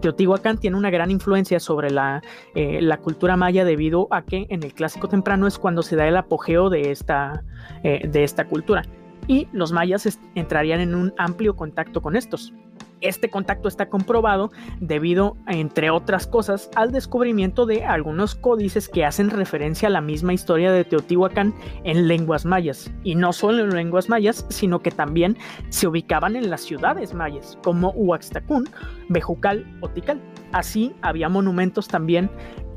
Teotihuacán 0.00 0.58
tiene 0.58 0.76
una 0.76 0.90
gran 0.90 1.10
influencia 1.10 1.60
sobre 1.60 1.90
la, 1.90 2.22
eh, 2.54 2.80
cultura 3.02 3.36
maya 3.36 3.64
debido 3.64 4.08
a 4.10 4.22
que 4.22 4.46
en 4.48 4.62
el 4.62 4.72
clásico 4.72 5.08
temprano 5.08 5.46
es 5.46 5.58
cuando 5.58 5.82
se 5.82 5.96
da 5.96 6.06
el 6.08 6.16
apogeo 6.16 6.70
de 6.70 6.90
esta, 6.90 7.44
eh, 7.82 8.06
de 8.08 8.24
esta 8.24 8.46
cultura 8.46 8.82
y 9.30 9.46
los 9.52 9.70
mayas 9.70 10.18
entrarían 10.34 10.80
en 10.80 10.96
un 10.96 11.14
amplio 11.16 11.54
contacto 11.54 12.02
con 12.02 12.16
estos. 12.16 12.52
Este 13.00 13.30
contacto 13.30 13.68
está 13.68 13.88
comprobado 13.88 14.50
debido, 14.80 15.36
entre 15.46 15.88
otras 15.88 16.26
cosas, 16.26 16.68
al 16.74 16.90
descubrimiento 16.90 17.64
de 17.64 17.84
algunos 17.84 18.34
códices 18.34 18.88
que 18.88 19.04
hacen 19.04 19.30
referencia 19.30 19.86
a 19.86 19.92
la 19.92 20.00
misma 20.00 20.32
historia 20.32 20.72
de 20.72 20.84
Teotihuacán 20.84 21.54
en 21.84 22.08
lenguas 22.08 22.44
mayas. 22.44 22.92
Y 23.04 23.14
no 23.14 23.32
solo 23.32 23.62
en 23.62 23.70
lenguas 23.70 24.08
mayas, 24.08 24.44
sino 24.48 24.80
que 24.80 24.90
también 24.90 25.36
se 25.68 25.86
ubicaban 25.86 26.34
en 26.34 26.50
las 26.50 26.62
ciudades 26.62 27.14
mayas, 27.14 27.56
como 27.62 27.90
Huaxtacún, 27.90 28.68
Bejucal 29.10 29.64
o 29.80 29.88
Tikal. 29.88 30.20
Así 30.50 30.92
había 31.02 31.28
monumentos 31.28 31.86
también 31.86 32.28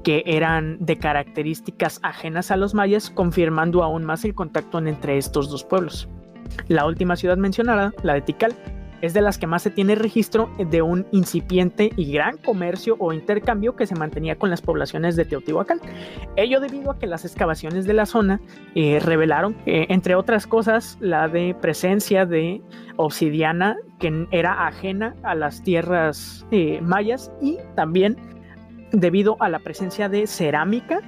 que 0.04 0.22
eran 0.28 0.78
de 0.86 1.00
características 1.00 2.00
ajenas 2.04 2.52
a 2.52 2.58
los 2.58 2.76
mayas, 2.76 3.10
confirmando 3.10 3.82
aún 3.84 4.04
más 4.04 4.24
el 4.24 4.36
contacto 4.36 4.78
entre 4.78 5.18
estos 5.18 5.50
dos 5.50 5.63
pueblos. 5.63 6.08
La 6.68 6.86
última 6.86 7.16
ciudad 7.16 7.38
mencionada, 7.38 7.94
la 8.04 8.13
de 8.13 8.22
Tikal, 8.22 8.56
es 9.04 9.13
de 9.13 9.22
las 9.22 9.38
que 9.38 9.48
más 9.48 9.62
se 9.62 9.70
tiene 9.70 9.96
registro 9.96 10.50
de 10.58 10.82
un 10.82 11.06
incipiente 11.12 11.92
y 11.98 12.13
gran 12.13 12.38
comercio 12.38 12.96
o 13.00 13.12
intercambio 13.12 13.76
que 13.76 13.86
se 13.86 13.96
mantenía 13.96 14.38
con 14.38 14.50
las 14.50 14.62
poblaciones 14.62 15.18
de 15.18 15.26
Teotihuacán. 15.26 15.82
Ello 16.38 16.62
debido 16.62 16.92
a 16.92 16.98
que 16.98 17.06
las 17.06 17.26
excavaciones 17.26 17.86
de 17.86 17.94
la 17.94 18.06
zona 18.06 18.39
eh, 18.76 19.02
revelaron, 19.02 19.58
eh, 19.66 19.88
entre 19.89 20.16
otras 20.16 20.48
cosas, 20.48 20.98
la 21.02 21.28
de 21.28 21.54
presencia 21.54 22.26
de 22.26 22.62
obsidiana 22.96 23.76
que 24.00 24.26
era 24.32 24.68
ajena 24.68 25.16
a 25.24 25.36
las 25.36 25.62
tierras 25.63 26.46
eh, 26.52 26.80
mayas 26.82 27.30
y 27.42 27.58
también 27.76 28.16
debido 28.94 29.36
a 29.42 29.50
la 29.50 29.60
presencia 29.60 30.08
de 30.08 30.28
cerámica 30.28 31.02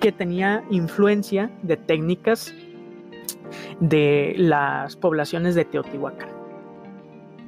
que 0.00 0.12
tenía 0.12 0.62
influencia 0.68 1.50
de 1.62 1.78
técnicas 1.78 2.52
de 3.80 4.34
las 4.38 4.96
poblaciones 4.96 5.54
de 5.54 5.64
Teotihuacán. 5.64 6.28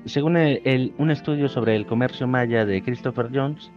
Según 0.04 0.36
un 0.36 1.10
estudio 1.10 1.48
sobre 1.48 1.74
el 1.74 1.84
comercio 1.84 2.28
maya 2.28 2.64
de 2.64 2.80
Christopher 2.82 3.28
Jones, 3.34 3.72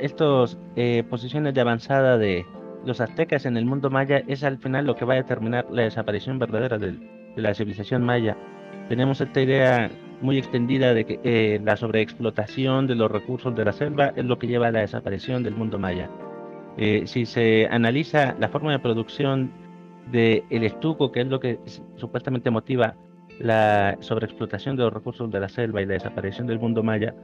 estas 0.00 0.58
eh, 0.76 1.02
posiciones 1.08 1.54
de 1.54 1.60
avanzada 1.60 2.16
de 2.16 2.46
los 2.84 3.00
aztecas 3.00 3.46
en 3.46 3.56
el 3.56 3.64
mundo 3.64 3.90
maya 3.90 4.22
es 4.26 4.44
al 4.44 4.58
final 4.58 4.86
lo 4.86 4.96
que 4.96 5.04
va 5.04 5.14
a 5.14 5.16
determinar 5.16 5.66
la 5.70 5.82
desaparición 5.82 6.38
verdadera 6.38 6.78
de, 6.78 6.94
la 7.36 7.54
civilización 7.54 8.04
maya. 8.04 8.36
Tenemos 8.88 9.20
esta 9.20 9.40
idea 9.40 9.90
muy 10.20 10.38
extendida 10.38 10.94
de 10.94 11.04
que 11.04 11.20
eh, 11.24 11.60
la 11.64 11.76
sobreexplotación 11.76 12.86
de 12.86 12.94
los 12.94 13.10
recursos 13.10 13.54
de 13.56 13.64
la 13.64 13.72
selva 13.72 14.12
es 14.14 14.24
lo 14.24 14.38
que 14.38 14.46
lleva 14.46 14.68
a 14.68 14.70
la 14.70 14.80
desaparición 14.80 15.42
del 15.42 15.56
mundo 15.56 15.78
maya. 15.78 16.08
Eh, 16.76 17.02
si 17.06 17.26
se 17.26 17.66
analiza 17.70 18.36
la 18.38 18.48
forma 18.48 18.72
de 18.72 18.78
producción 18.78 19.50
del 20.10 20.42
el 20.50 20.64
estuco, 20.64 21.10
que 21.12 21.22
es 21.22 21.26
lo 21.26 21.40
que 21.40 21.58
supuestamente 21.96 22.50
motiva 22.50 22.94
la 23.38 23.96
sobreexplotación 24.00 24.76
de 24.76 24.84
los 24.84 24.92
recursos 24.92 25.30
de 25.30 25.40
la 25.40 25.48
selva 25.48 25.82
y 25.82 25.86
la 25.86 25.94
desaparición 25.94 26.46
del 26.46 26.58
mundo 26.58 26.82
maya, 26.82 27.14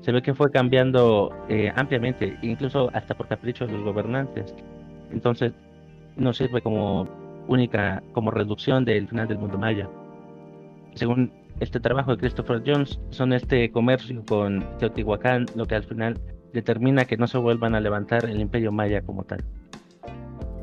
se 0.00 0.12
ve 0.12 0.22
que 0.22 0.34
fue 0.34 0.50
cambiando 0.50 1.30
eh, 1.48 1.72
ampliamente, 1.74 2.36
incluso 2.42 2.90
hasta 2.92 3.14
por 3.14 3.28
capricho 3.28 3.66
de 3.66 3.72
los 3.72 3.84
gobernantes. 3.84 4.54
Entonces, 5.10 5.52
no 6.16 6.32
sirve 6.32 6.60
como 6.60 7.08
única, 7.48 8.02
como 8.12 8.30
reducción 8.30 8.84
del 8.84 9.08
final 9.08 9.28
del 9.28 9.38
mundo 9.38 9.58
maya. 9.58 9.88
Según 10.94 11.32
este 11.60 11.80
trabajo 11.80 12.12
de 12.12 12.18
Christopher 12.18 12.62
Jones, 12.66 13.00
son 13.10 13.32
este 13.32 13.70
comercio 13.70 14.22
con 14.26 14.64
Teotihuacán 14.78 15.46
lo 15.54 15.66
que 15.66 15.74
al 15.74 15.84
final 15.84 16.20
determina 16.52 17.04
que 17.04 17.16
no 17.16 17.26
se 17.26 17.38
vuelvan 17.38 17.74
a 17.74 17.80
levantar 17.80 18.24
el 18.26 18.40
imperio 18.40 18.72
maya 18.72 19.02
como 19.02 19.24
tal. 19.24 19.44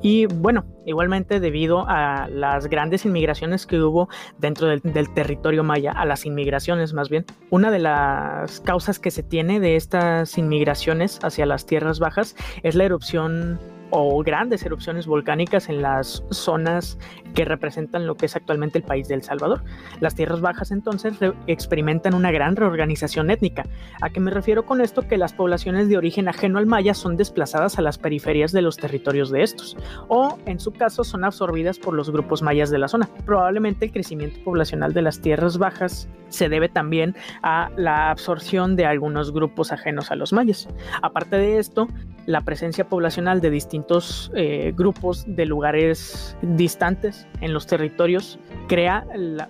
Y 0.03 0.25
bueno, 0.25 0.65
igualmente 0.85 1.39
debido 1.39 1.85
a 1.87 2.27
las 2.27 2.67
grandes 2.67 3.05
inmigraciones 3.05 3.65
que 3.65 3.81
hubo 3.81 4.09
dentro 4.37 4.67
del, 4.67 4.81
territorio 5.13 5.63
maya, 5.63 5.93
a 5.93 6.05
las 6.05 6.25
inmigraciones 6.25 6.93
más 6.93 7.07
bien, 7.07 7.25
una 7.49 7.71
de 7.71 7.79
las 7.79 8.59
causas 8.59 8.99
que 8.99 9.11
se 9.11 9.23
tiene 9.23 9.61
de 9.61 9.77
estas 9.77 10.37
inmigraciones 10.37 11.19
hacia 11.23 11.45
las 11.45 11.65
tierras 11.65 11.99
bajas 11.99 12.35
es 12.63 12.75
la 12.75 12.83
erupción 12.83 13.59
o 13.95 14.23
grandes 14.23 14.65
erupciones 14.65 15.05
volcánicas 15.05 15.69
en 15.69 15.83
las 15.83 16.23
zonas 16.31 16.97
que 17.35 17.45
representan 17.45 18.07
lo 18.07 18.15
que 18.15 18.25
es 18.25 18.35
actualmente 18.35 18.79
el 18.79 18.83
país 18.83 19.07
de 19.07 19.13
El 19.13 19.21
Salvador. 19.21 19.63
Las 19.99 20.15
tierras 20.15 20.41
bajas 20.41 20.71
entonces 20.71 21.13
experimentan 21.45 22.15
una 22.15 22.31
gran 22.31 22.55
reorganización 22.55 23.29
étnica. 23.29 23.65
¿A 24.01 24.09
qué 24.09 24.19
me 24.19 24.31
refiero 24.31 24.65
con 24.65 24.81
esto? 24.81 25.07
Que 25.07 25.17
las 25.17 25.33
poblaciones 25.33 25.89
de 25.89 25.97
origen 25.97 26.27
ajeno 26.27 26.57
al 26.57 26.65
maya 26.65 26.95
son 26.95 27.17
desplazadas 27.17 27.77
a 27.77 27.83
las 27.83 27.99
periferias 27.99 28.51
de 28.51 28.63
los 28.63 28.77
territorios 28.77 29.29
de 29.29 29.43
estos, 29.43 29.77
o 30.07 30.39
en 30.47 30.59
su 30.59 30.71
caso 30.71 31.03
son 31.03 31.23
absorbidas 31.23 31.77
por 31.77 31.93
los 31.93 32.09
grupos 32.09 32.41
mayas 32.41 32.71
de 32.71 32.79
la 32.79 32.87
zona. 32.87 33.07
Probablemente 33.25 33.85
el 33.85 33.91
crecimiento 33.91 34.39
poblacional 34.43 34.93
de 34.93 35.03
las 35.03 35.21
tierras 35.21 35.59
bajas 35.59 36.09
se 36.29 36.49
debe 36.49 36.67
también 36.67 37.15
a 37.43 37.69
la 37.77 38.09
absorción 38.09 38.75
de 38.75 38.87
algunos 38.87 39.31
grupos 39.31 39.71
ajenos 39.71 40.09
a 40.09 40.15
los 40.15 40.33
mayas. 40.33 40.67
Aparte 41.03 41.35
de 41.37 41.59
esto, 41.59 41.87
la 42.25 42.41
presencia 42.41 42.87
poblacional 42.87 43.41
de 43.41 43.49
distintos 43.49 44.31
eh, 44.35 44.73
grupos 44.75 45.25
de 45.27 45.45
lugares 45.45 46.37
distantes 46.41 47.27
en 47.41 47.53
los 47.53 47.67
territorios 47.67 48.39
crea 48.67 49.05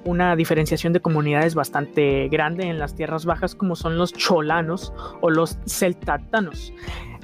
una 0.06 0.36
diferenciación 0.36 0.94
de 0.94 1.00
comunidades 1.00 1.56
bastante 1.56 2.28
grande 2.30 2.68
en 2.68 2.80
las 2.80 2.96
tierras 2.96 3.26
bajas 3.26 3.56
como 3.56 3.76
son 3.76 3.98
los 3.98 4.14
cholanos 4.14 4.94
o 5.22 5.30
los 5.30 5.58
celtatanos, 5.66 6.74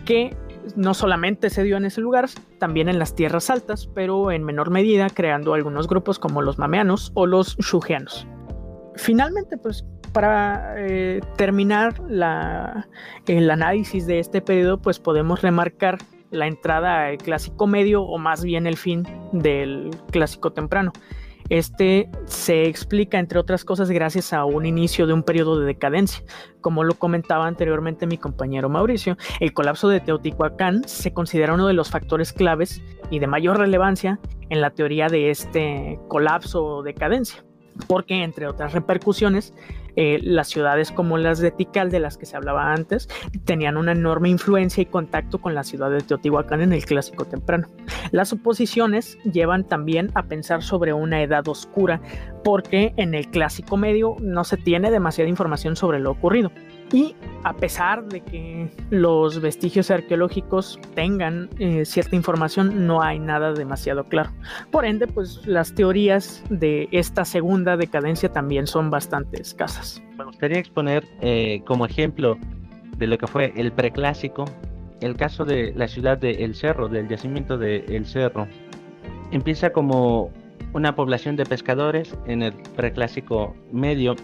que 0.05 0.35
no 0.75 0.93
solamente 0.93 1.49
se 1.49 1.63
dio 1.63 1.77
en 1.77 1.85
ese 1.85 2.01
lugar, 2.01 2.29
también 2.59 2.89
en 2.89 2.99
las 2.99 3.15
tierras 3.15 3.49
altas, 3.49 3.87
pero 3.93 4.31
en 4.31 4.43
menor 4.43 4.69
medida 4.69 5.09
creando 5.09 5.53
algunos 5.53 5.87
grupos 5.87 6.19
como 6.19 6.41
los 6.41 6.59
mameanos 6.59 7.11
o 7.15 7.25
los 7.25 7.57
shugeanos. 7.57 8.27
Finalmente, 8.95 9.57
pues 9.57 9.85
para 10.09 10.75
eh, 10.77 11.21
terminar 11.37 12.01
el 13.27 13.51
análisis 13.51 14.05
de 14.07 14.19
este 14.19 14.41
periodo, 14.41 14.81
pues 14.81 14.99
podemos 14.99 15.41
remarcar 15.41 15.97
la 16.31 16.47
entrada 16.47 17.07
al 17.07 17.17
clásico 17.17 17.67
medio 17.67 18.03
o 18.03 18.17
más 18.17 18.43
bien 18.43 18.67
el 18.67 18.77
fin 18.77 19.07
del 19.31 19.91
clásico 20.11 20.51
temprano. 20.51 20.93
Este 21.49 22.07
se 22.25 22.65
explica, 22.65 23.17
entre 23.17 23.39
otras 23.39 23.65
cosas, 23.65 23.89
gracias 23.89 24.33
a 24.33 24.45
un 24.45 24.67
inicio 24.67 25.07
de 25.07 25.13
un 25.13 25.23
periodo 25.23 25.59
de 25.59 25.65
decadencia. 25.65 26.23
Como 26.61 26.83
lo 26.83 26.93
comentaba 26.93 27.47
anteriormente 27.47 28.05
mi 28.05 28.19
compañero 28.19 28.69
Mauricio, 28.69 29.17
el 29.39 29.53
colapso 29.53 29.89
de 29.89 29.99
Teotihuacán 29.99 30.87
se 30.87 31.11
considera 31.11 31.55
uno 31.55 31.65
de 31.65 31.73
los 31.73 31.89
factores 31.89 32.33
claves 32.33 32.83
y 33.09 33.17
de 33.17 33.25
mayor 33.25 33.57
relevancia 33.57 34.19
en 34.49 34.61
la 34.61 34.69
teoría 34.69 35.07
de 35.07 35.31
este 35.31 35.99
colapso 36.07 36.63
o 36.63 36.83
decadencia. 36.83 37.43
porque 37.87 38.23
entre 38.23 38.45
otras 38.45 38.73
repercusiones, 38.73 39.53
eh, 40.01 40.17
las 40.23 40.47
ciudades 40.47 40.93
como 40.93 41.17
las 41.17 41.39
de 41.39 41.51
Tikal, 41.51 41.91
de 41.91 41.99
las 41.99 42.17
que 42.17 42.25
se 42.25 42.37
hablaba 42.37 42.71
antes, 42.71 43.09
tenían 43.43 43.75
una 43.75 43.91
enorme 43.91 44.29
influencia 44.29 44.81
y 44.81 44.85
contacto 44.85 45.41
con 45.41 45.53
la 45.53 45.65
ciudad 45.65 45.91
de 45.91 45.99
Teotihuacán 45.99 46.61
en 46.61 46.71
el 46.71 46.85
clásico 46.85 47.25
temprano. 47.25 47.67
Las 48.11 48.29
suposiciones 48.29 49.17
llevan 49.29 49.65
también 49.65 50.09
a 50.15 50.23
pensar 50.23 50.63
sobre 50.63 50.93
una 50.93 51.21
edad 51.21 51.45
oscura, 51.49 51.99
porque 52.45 52.93
en 52.95 53.13
el 53.13 53.29
clásico 53.29 53.75
medio 53.75 54.15
no 54.21 54.45
se 54.45 54.55
tiene 54.55 54.89
demasiada 54.89 55.29
información 55.29 55.75
sobre 55.75 55.99
lo 55.99 56.11
ocurrido. 56.11 56.49
Y 56.91 57.15
a 57.43 57.53
pesar 57.53 58.05
de 58.05 58.21
que 58.21 58.69
los 58.89 59.41
vestigios 59.41 59.91
arqueológicos 59.91 60.79
tengan 60.95 61.49
eh, 61.59 61.85
cierta 61.85 62.15
información, 62.15 62.87
no 62.87 63.01
hay 63.01 63.19
nada 63.19 63.53
demasiado 63.53 64.05
claro. 64.05 64.31
Por 64.71 64.85
ende, 64.85 65.07
pues 65.07 65.45
las 65.45 65.73
teorías 65.73 66.43
de 66.49 66.89
esta 66.91 67.25
segunda 67.25 67.77
decadencia 67.77 68.29
también 68.29 68.65
son 68.65 68.89
bastante 68.89 69.41
escasas. 69.41 70.01
Me 70.17 70.25
gustaría 70.25 70.59
exponer 70.59 71.05
eh, 71.21 71.61
como 71.65 71.85
ejemplo 71.85 72.37
de 72.97 73.07
lo 73.07 73.17
que 73.17 73.27
fue 73.27 73.53
el 73.55 73.71
preclásico, 73.71 74.45
el 75.01 75.15
caso 75.15 75.45
de 75.45 75.73
la 75.75 75.87
ciudad 75.87 76.17
de 76.17 76.31
El 76.43 76.55
Cerro, 76.55 76.89
del 76.89 77.07
yacimiento 77.07 77.57
de 77.57 77.85
El 77.87 78.05
Cerro. 78.05 78.47
Empieza 79.31 79.71
como 79.71 80.31
una 80.73 80.95
población 80.95 81.35
de 81.35 81.45
pescadores 81.45 82.15
en 82.25 82.41
el 82.43 82.53
preclásico 82.75 83.55
medio 83.71 84.15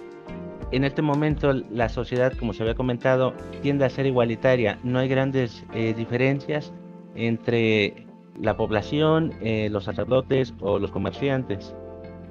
en 0.75 0.83
este 0.83 1.01
momento 1.01 1.53
la 1.53 1.87
sociedad, 1.87 2.33
como 2.33 2.51
se 2.51 2.63
había 2.63 2.75
comentado, 2.75 3.33
tiende 3.61 3.85
a 3.85 3.89
ser 3.89 4.05
igualitaria. 4.05 4.77
No 4.83 4.99
hay 4.99 5.07
grandes 5.07 5.65
eh, 5.73 5.93
diferencias 5.95 6.73
entre 7.15 8.05
la 8.41 8.57
población, 8.57 9.33
eh, 9.39 9.69
los 9.71 9.85
sacerdotes 9.85 10.53
o 10.59 10.77
los 10.77 10.91
comerciantes. 10.91 11.73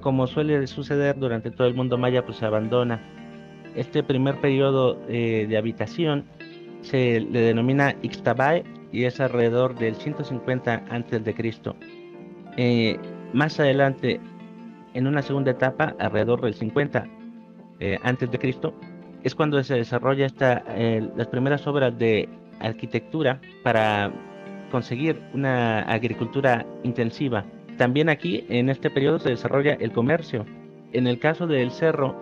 Como 0.03 0.27
suele 0.27 0.67
suceder 0.67 1.19
durante 1.19 1.51
todo 1.51 1.67
el 1.67 1.75
mundo 1.75 1.97
maya, 1.97 2.27
pues 2.27 2.37
se 2.37 2.45
abandona. 2.45 3.01
Este 3.75 4.03
primer 4.03 4.39
periodo 4.43 5.01
eh, 5.09 5.47
de 5.49 5.57
habitación 5.57 6.27
se 6.83 7.21
le 7.21 7.41
denomina 7.41 7.97
Ixtabay 8.03 8.63
y 8.93 9.05
es 9.05 9.21
alrededor 9.21 9.75
del 9.75 9.95
150 9.95 10.85
a.C. 10.91 12.99
Más 13.33 13.59
adelante, 13.59 14.21
en 14.93 15.07
una 15.07 15.23
segunda 15.23 15.53
etapa, 15.53 15.97
alrededor 15.99 16.43
del 16.43 16.53
50 16.53 17.09
eh, 17.81 17.99
antes 18.03 18.31
de 18.31 18.39
Cristo, 18.39 18.75
es 19.23 19.35
cuando 19.35 19.63
se 19.65 19.75
desarrolla 19.75 20.27
esta, 20.27 20.63
eh, 20.69 21.09
las 21.17 21.29
primeras 21.29 21.67
obras 21.67 21.99
de 21.99 22.29
arquitectura 22.61 23.41
para 23.63 24.13
conseguir 24.71 25.21
una 25.33 25.81
agricultura 25.81 26.67
intensiva. 26.83 27.45
También 27.79 28.09
aquí, 28.09 28.45
en 28.49 28.69
este 28.69 28.91
periodo, 28.91 29.19
se 29.19 29.31
desarrolla 29.31 29.75
el 29.75 29.93
comercio. 29.93 30.45
En 30.93 31.07
el 31.07 31.19
caso 31.19 31.47
del 31.47 31.71
cerro, 31.71 32.15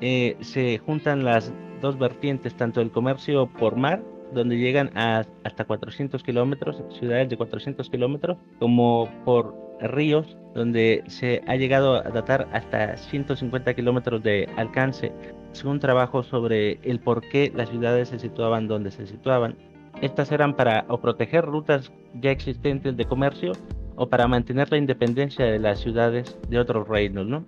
eh, 0.00 0.36
se 0.40 0.78
juntan 0.78 1.24
las 1.24 1.52
dos 1.80 1.98
vertientes, 1.98 2.54
tanto 2.54 2.80
el 2.80 2.90
comercio 2.90 3.46
por 3.46 3.76
mar, 3.76 4.02
donde 4.32 4.56
llegan 4.56 4.90
a 4.96 5.24
hasta 5.44 5.64
400 5.64 6.22
kilómetros, 6.22 6.82
ciudades 6.98 7.28
de 7.28 7.36
400 7.36 7.88
kilómetros, 7.90 8.38
como 8.58 9.08
por 9.24 9.54
ríos, 9.82 10.36
donde 10.54 11.02
se 11.06 11.42
ha 11.46 11.56
llegado 11.56 11.96
a 11.96 12.02
datar 12.02 12.48
hasta 12.52 12.96
150 12.96 13.74
kilómetros 13.74 14.22
de 14.22 14.48
alcance, 14.56 15.12
según 15.52 15.80
trabajo 15.80 16.22
sobre 16.22 16.78
el 16.82 17.00
por 17.00 17.20
qué 17.28 17.52
las 17.54 17.70
ciudades 17.70 18.08
se 18.08 18.18
situaban 18.18 18.68
donde 18.68 18.90
se 18.90 19.06
situaban. 19.06 19.56
Estas 20.00 20.32
eran 20.32 20.56
para 20.56 20.84
o 20.88 21.00
proteger 21.00 21.44
rutas 21.44 21.92
ya 22.20 22.30
existentes 22.30 22.96
de 22.96 23.04
comercio 23.04 23.52
o 23.96 24.08
para 24.08 24.26
mantener 24.26 24.70
la 24.70 24.78
independencia 24.78 25.44
de 25.44 25.58
las 25.58 25.80
ciudades 25.80 26.38
de 26.48 26.58
otros 26.58 26.88
reinos. 26.88 27.26
¿no? 27.26 27.44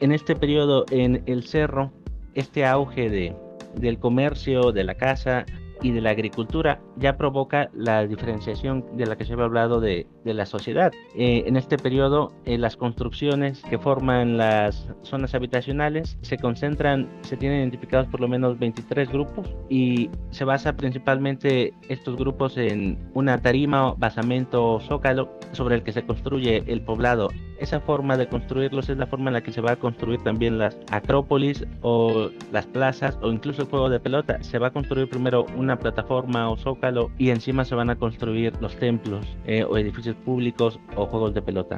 En 0.00 0.12
este 0.12 0.36
periodo, 0.36 0.84
en 0.90 1.22
el 1.26 1.44
cerro, 1.44 1.92
este 2.34 2.64
auge 2.64 3.10
de, 3.10 3.34
del 3.76 3.98
comercio, 3.98 4.72
de 4.72 4.84
la 4.84 4.94
casa, 4.94 5.44
y 5.82 5.92
de 5.92 6.00
la 6.00 6.10
agricultura 6.10 6.80
ya 6.96 7.16
provoca 7.16 7.70
la 7.74 8.06
diferenciación 8.06 8.84
de 8.96 9.06
la 9.06 9.16
que 9.16 9.24
se 9.24 9.32
había 9.32 9.46
hablado 9.46 9.80
de, 9.80 10.06
de 10.24 10.34
la 10.34 10.46
sociedad. 10.46 10.92
Eh, 11.16 11.44
en 11.46 11.56
este 11.56 11.76
periodo, 11.76 12.32
eh, 12.44 12.58
las 12.58 12.76
construcciones 12.76 13.62
que 13.62 13.78
forman 13.78 14.36
las 14.36 14.88
zonas 15.02 15.34
habitacionales 15.34 16.18
se 16.22 16.36
concentran, 16.38 17.08
se 17.22 17.36
tienen 17.36 17.60
identificados 17.60 18.06
por 18.08 18.20
lo 18.20 18.28
menos 18.28 18.58
23 18.58 19.10
grupos 19.10 19.54
y 19.68 20.10
se 20.30 20.44
basa 20.44 20.74
principalmente 20.74 21.72
estos 21.88 22.16
grupos 22.16 22.56
en 22.56 22.98
una 23.14 23.40
tarima, 23.40 23.94
basamento 23.96 24.74
o 24.74 24.80
zócalo 24.80 25.30
sobre 25.52 25.76
el 25.76 25.82
que 25.82 25.92
se 25.92 26.04
construye 26.04 26.62
el 26.66 26.82
poblado. 26.82 27.28
Esa 27.60 27.78
forma 27.78 28.16
de 28.16 28.26
construirlos 28.26 28.88
es 28.88 28.96
la 28.96 29.06
forma 29.06 29.28
en 29.28 29.34
la 29.34 29.42
que 29.42 29.52
se 29.52 29.60
va 29.60 29.72
a 29.72 29.76
construir 29.76 30.22
también 30.22 30.56
las 30.56 30.78
acrópolis 30.90 31.66
o 31.82 32.30
las 32.52 32.66
plazas 32.66 33.18
o 33.20 33.30
incluso 33.30 33.62
el 33.62 33.68
juego 33.68 33.90
de 33.90 34.00
pelota. 34.00 34.42
Se 34.42 34.58
va 34.58 34.68
a 34.68 34.70
construir 34.70 35.10
primero 35.10 35.44
una 35.58 35.78
plataforma 35.78 36.48
o 36.50 36.56
zócalo 36.56 37.10
y 37.18 37.28
encima 37.28 37.66
se 37.66 37.74
van 37.74 37.90
a 37.90 37.96
construir 37.96 38.54
los 38.62 38.74
templos 38.76 39.26
eh, 39.44 39.62
o 39.62 39.76
edificios 39.76 40.16
públicos 40.16 40.80
o 40.96 41.04
juegos 41.04 41.34
de 41.34 41.42
pelota. 41.42 41.76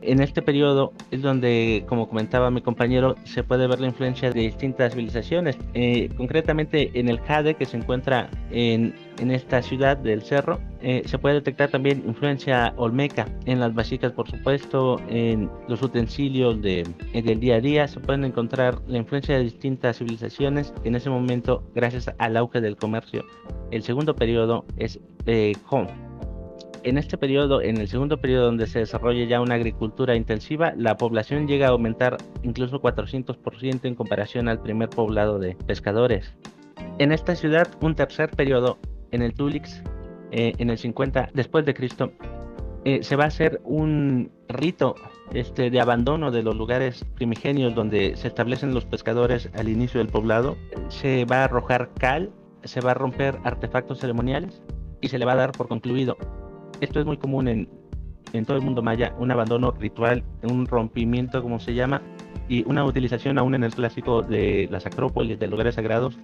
En 0.00 0.22
este 0.22 0.40
periodo 0.40 0.94
es 1.10 1.20
donde, 1.20 1.84
como 1.88 2.08
comentaba 2.08 2.50
mi 2.50 2.62
compañero, 2.62 3.16
se 3.24 3.42
puede 3.42 3.66
ver 3.66 3.80
la 3.80 3.88
influencia 3.88 4.30
de 4.30 4.40
distintas 4.40 4.92
civilizaciones, 4.92 5.58
eh, 5.74 6.08
concretamente 6.16 6.98
en 6.98 7.08
el 7.10 7.20
Jade 7.20 7.54
que 7.54 7.66
se 7.66 7.76
encuentra 7.76 8.30
en, 8.50 8.94
en 9.18 9.30
esta 9.30 9.62
ciudad 9.62 9.96
del 9.96 10.22
cerro, 10.22 10.60
eh, 10.80 11.02
se 11.06 11.18
puede 11.18 11.36
detectar 11.36 11.70
también 11.70 12.04
influencia 12.06 12.72
olmeca 12.76 13.26
en 13.46 13.60
las 13.60 13.74
vasijas, 13.74 14.12
por 14.12 14.30
supuesto, 14.30 15.00
en 15.08 15.50
los 15.68 15.82
utensilios 15.82 16.60
de, 16.62 16.86
del 17.12 17.40
día 17.40 17.56
a 17.56 17.60
día, 17.60 17.88
se 17.88 18.00
pueden 18.00 18.24
encontrar 18.24 18.80
la 18.86 18.98
influencia 18.98 19.36
de 19.36 19.44
distintas 19.44 19.98
civilizaciones 19.98 20.72
en 20.84 20.94
ese 20.94 21.10
momento 21.10 21.64
gracias 21.74 22.10
al 22.18 22.36
auge 22.36 22.60
del 22.60 22.76
comercio. 22.76 23.24
El 23.70 23.82
segundo 23.82 24.14
periodo 24.14 24.64
es 24.76 25.00
eh, 25.26 25.52
en 26.84 26.96
este 26.96 27.18
periodo, 27.18 27.60
en 27.60 27.78
el 27.78 27.88
segundo 27.88 28.20
periodo 28.20 28.46
donde 28.46 28.66
se 28.66 28.80
desarrolla 28.80 29.24
ya 29.24 29.40
una 29.40 29.56
agricultura 29.56 30.14
intensiva, 30.14 30.72
la 30.76 30.96
población 30.96 31.46
llega 31.46 31.66
a 31.66 31.70
aumentar 31.70 32.16
incluso 32.42 32.80
400% 32.80 33.80
en 33.84 33.94
comparación 33.94 34.48
al 34.48 34.62
primer 34.62 34.88
poblado 34.88 35.38
de 35.38 35.54
pescadores. 35.66 36.34
En 36.98 37.12
esta 37.12 37.34
ciudad, 37.34 37.68
un 37.80 37.94
tercer 37.94 38.30
periodo, 38.30 38.78
en 39.10 39.22
el 39.22 39.34
Tulix, 39.34 39.82
eh, 40.30 40.52
en 40.58 40.70
el 40.70 40.78
50 40.78 41.30
después 41.34 41.64
de 41.64 41.74
Cristo, 41.74 42.12
eh, 42.84 43.02
se 43.02 43.16
va 43.16 43.24
a 43.24 43.28
hacer 43.28 43.60
un 43.64 44.30
rito 44.48 44.94
este, 45.32 45.70
de 45.70 45.80
abandono 45.80 46.30
de 46.30 46.42
los 46.42 46.56
lugares 46.56 47.04
primigenios 47.14 47.74
donde 47.74 48.16
se 48.16 48.28
establecen 48.28 48.72
los 48.74 48.84
pescadores 48.84 49.50
al 49.54 49.68
inicio 49.68 49.98
del 49.98 50.08
poblado. 50.08 50.56
Se 50.88 51.24
va 51.24 51.42
a 51.42 51.44
arrojar 51.44 51.90
cal, 51.98 52.30
se 52.64 52.80
va 52.80 52.92
a 52.92 52.94
romper 52.94 53.38
artefactos 53.44 53.98
ceremoniales 53.98 54.62
y 55.00 55.08
se 55.08 55.18
le 55.18 55.24
va 55.24 55.32
a 55.32 55.36
dar 55.36 55.52
por 55.52 55.68
concluido 55.68 56.16
esto 56.80 57.00
es 57.00 57.06
muy 57.06 57.16
común 57.16 57.48
en, 57.48 57.68
en 58.32 58.44
todo 58.44 58.56
el 58.56 58.62
mundo 58.62 58.82
maya, 58.82 59.14
un 59.18 59.30
abandono 59.30 59.70
ritual, 59.72 60.24
un 60.42 60.66
rompimiento, 60.66 61.42
como 61.42 61.60
se 61.60 61.74
llama, 61.74 62.02
y 62.48 62.64
una 62.68 62.84
utilización 62.84 63.38
aún 63.38 63.54
en 63.54 63.64
el 63.64 63.74
clásico 63.74 64.22
de 64.22 64.68
las 64.70 64.86
acrópolis, 64.86 65.38
de 65.38 65.48
lugares 65.48 65.74
sagrados, 65.74 66.18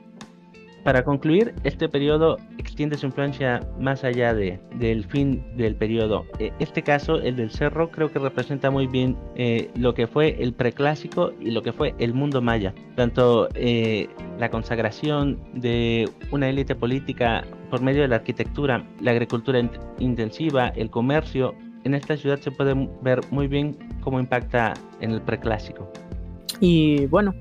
para 0.84 1.02
concluir, 1.02 1.54
este 1.64 1.88
periodo 1.88 2.36
extiende 2.58 2.98
su 2.98 3.06
influencia 3.06 3.66
más 3.80 4.04
allá 4.04 4.34
de, 4.34 4.60
del 4.76 5.04
fin 5.04 5.42
del 5.56 5.74
periodo. 5.74 6.26
Eh, 6.38 6.52
este 6.58 6.82
caso, 6.82 7.16
el 7.16 7.36
del 7.36 7.50
cerro, 7.50 7.90
creo 7.90 8.12
que 8.12 8.18
representa 8.18 8.70
muy 8.70 8.86
bien 8.86 9.16
eh, 9.34 9.70
lo 9.76 9.94
que 9.94 10.06
fue 10.06 10.36
el 10.42 10.52
preclásico 10.52 11.32
y 11.40 11.52
lo 11.52 11.62
que 11.62 11.72
fue 11.72 11.94
el 11.98 12.12
mundo 12.12 12.42
maya. 12.42 12.74
Tanto 12.96 13.48
eh, 13.54 14.08
la 14.38 14.50
consagración 14.50 15.40
de 15.54 16.08
una 16.30 16.50
élite 16.50 16.74
política 16.74 17.44
por 17.70 17.80
medio 17.80 18.02
de 18.02 18.08
la 18.08 18.16
arquitectura, 18.16 18.86
la 19.00 19.12
agricultura 19.12 19.58
intensiva, 19.98 20.68
el 20.68 20.90
comercio, 20.90 21.54
en 21.84 21.94
esta 21.94 22.16
ciudad 22.16 22.38
se 22.40 22.50
puede 22.50 22.74
ver 23.02 23.20
muy 23.30 23.46
bien 23.46 23.76
cómo 24.02 24.20
impacta 24.20 24.74
en 25.00 25.12
el 25.12 25.22
preclásico. 25.22 25.90
Y 26.60 27.06
bueno, 27.06 27.34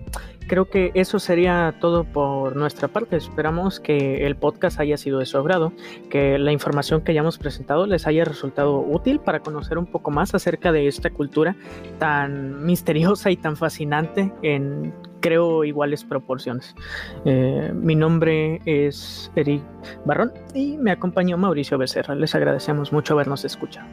creo 0.48 0.70
que 0.70 0.92
eso 0.94 1.20
sería 1.20 1.76
todo 1.80 2.04
por 2.04 2.56
nuestra 2.56 2.88
parte. 2.88 3.16
Esperamos 3.16 3.80
que 3.80 4.26
el 4.26 4.36
podcast 4.36 4.80
haya 4.80 4.98
sido 4.98 5.20
de 5.20 5.26
su 5.26 5.38
agrado, 5.38 5.74
que 6.10 6.38
la 6.38 6.52
información 6.52 7.02
que 7.02 7.12
hayamos 7.12 7.38
presentado 7.38 7.86
les 7.86 8.08
haya 8.08 8.26
resultado 8.26 8.80
útil 8.80 9.20
para 9.20 9.40
conocer 9.40 9.78
un 9.78 9.86
poco 9.86 10.12
más 10.12 10.34
acerca 10.36 10.72
de 10.72 10.88
esta 10.88 11.10
cultura 11.10 11.56
tan 12.00 12.64
misteriosa 12.66 13.32
y 13.32 13.38
tan 13.38 13.56
fascinante 13.58 14.32
en 14.42 14.94
creo 15.24 15.64
iguales 15.64 16.04
proporciones. 16.04 16.76
Eh, 17.24 17.72
mi 17.74 17.96
nombre 17.96 18.62
es 18.66 19.32
Eric 19.36 19.64
Barrón 20.06 20.34
y 20.54 20.78
me 20.78 20.92
acompañó 20.92 21.38
Mauricio 21.38 21.78
Becerra. 21.78 22.14
Les 22.14 22.36
agradecemos 22.36 22.92
mucho 22.92 23.14
habernos 23.14 23.46
escuchado. 23.46 23.88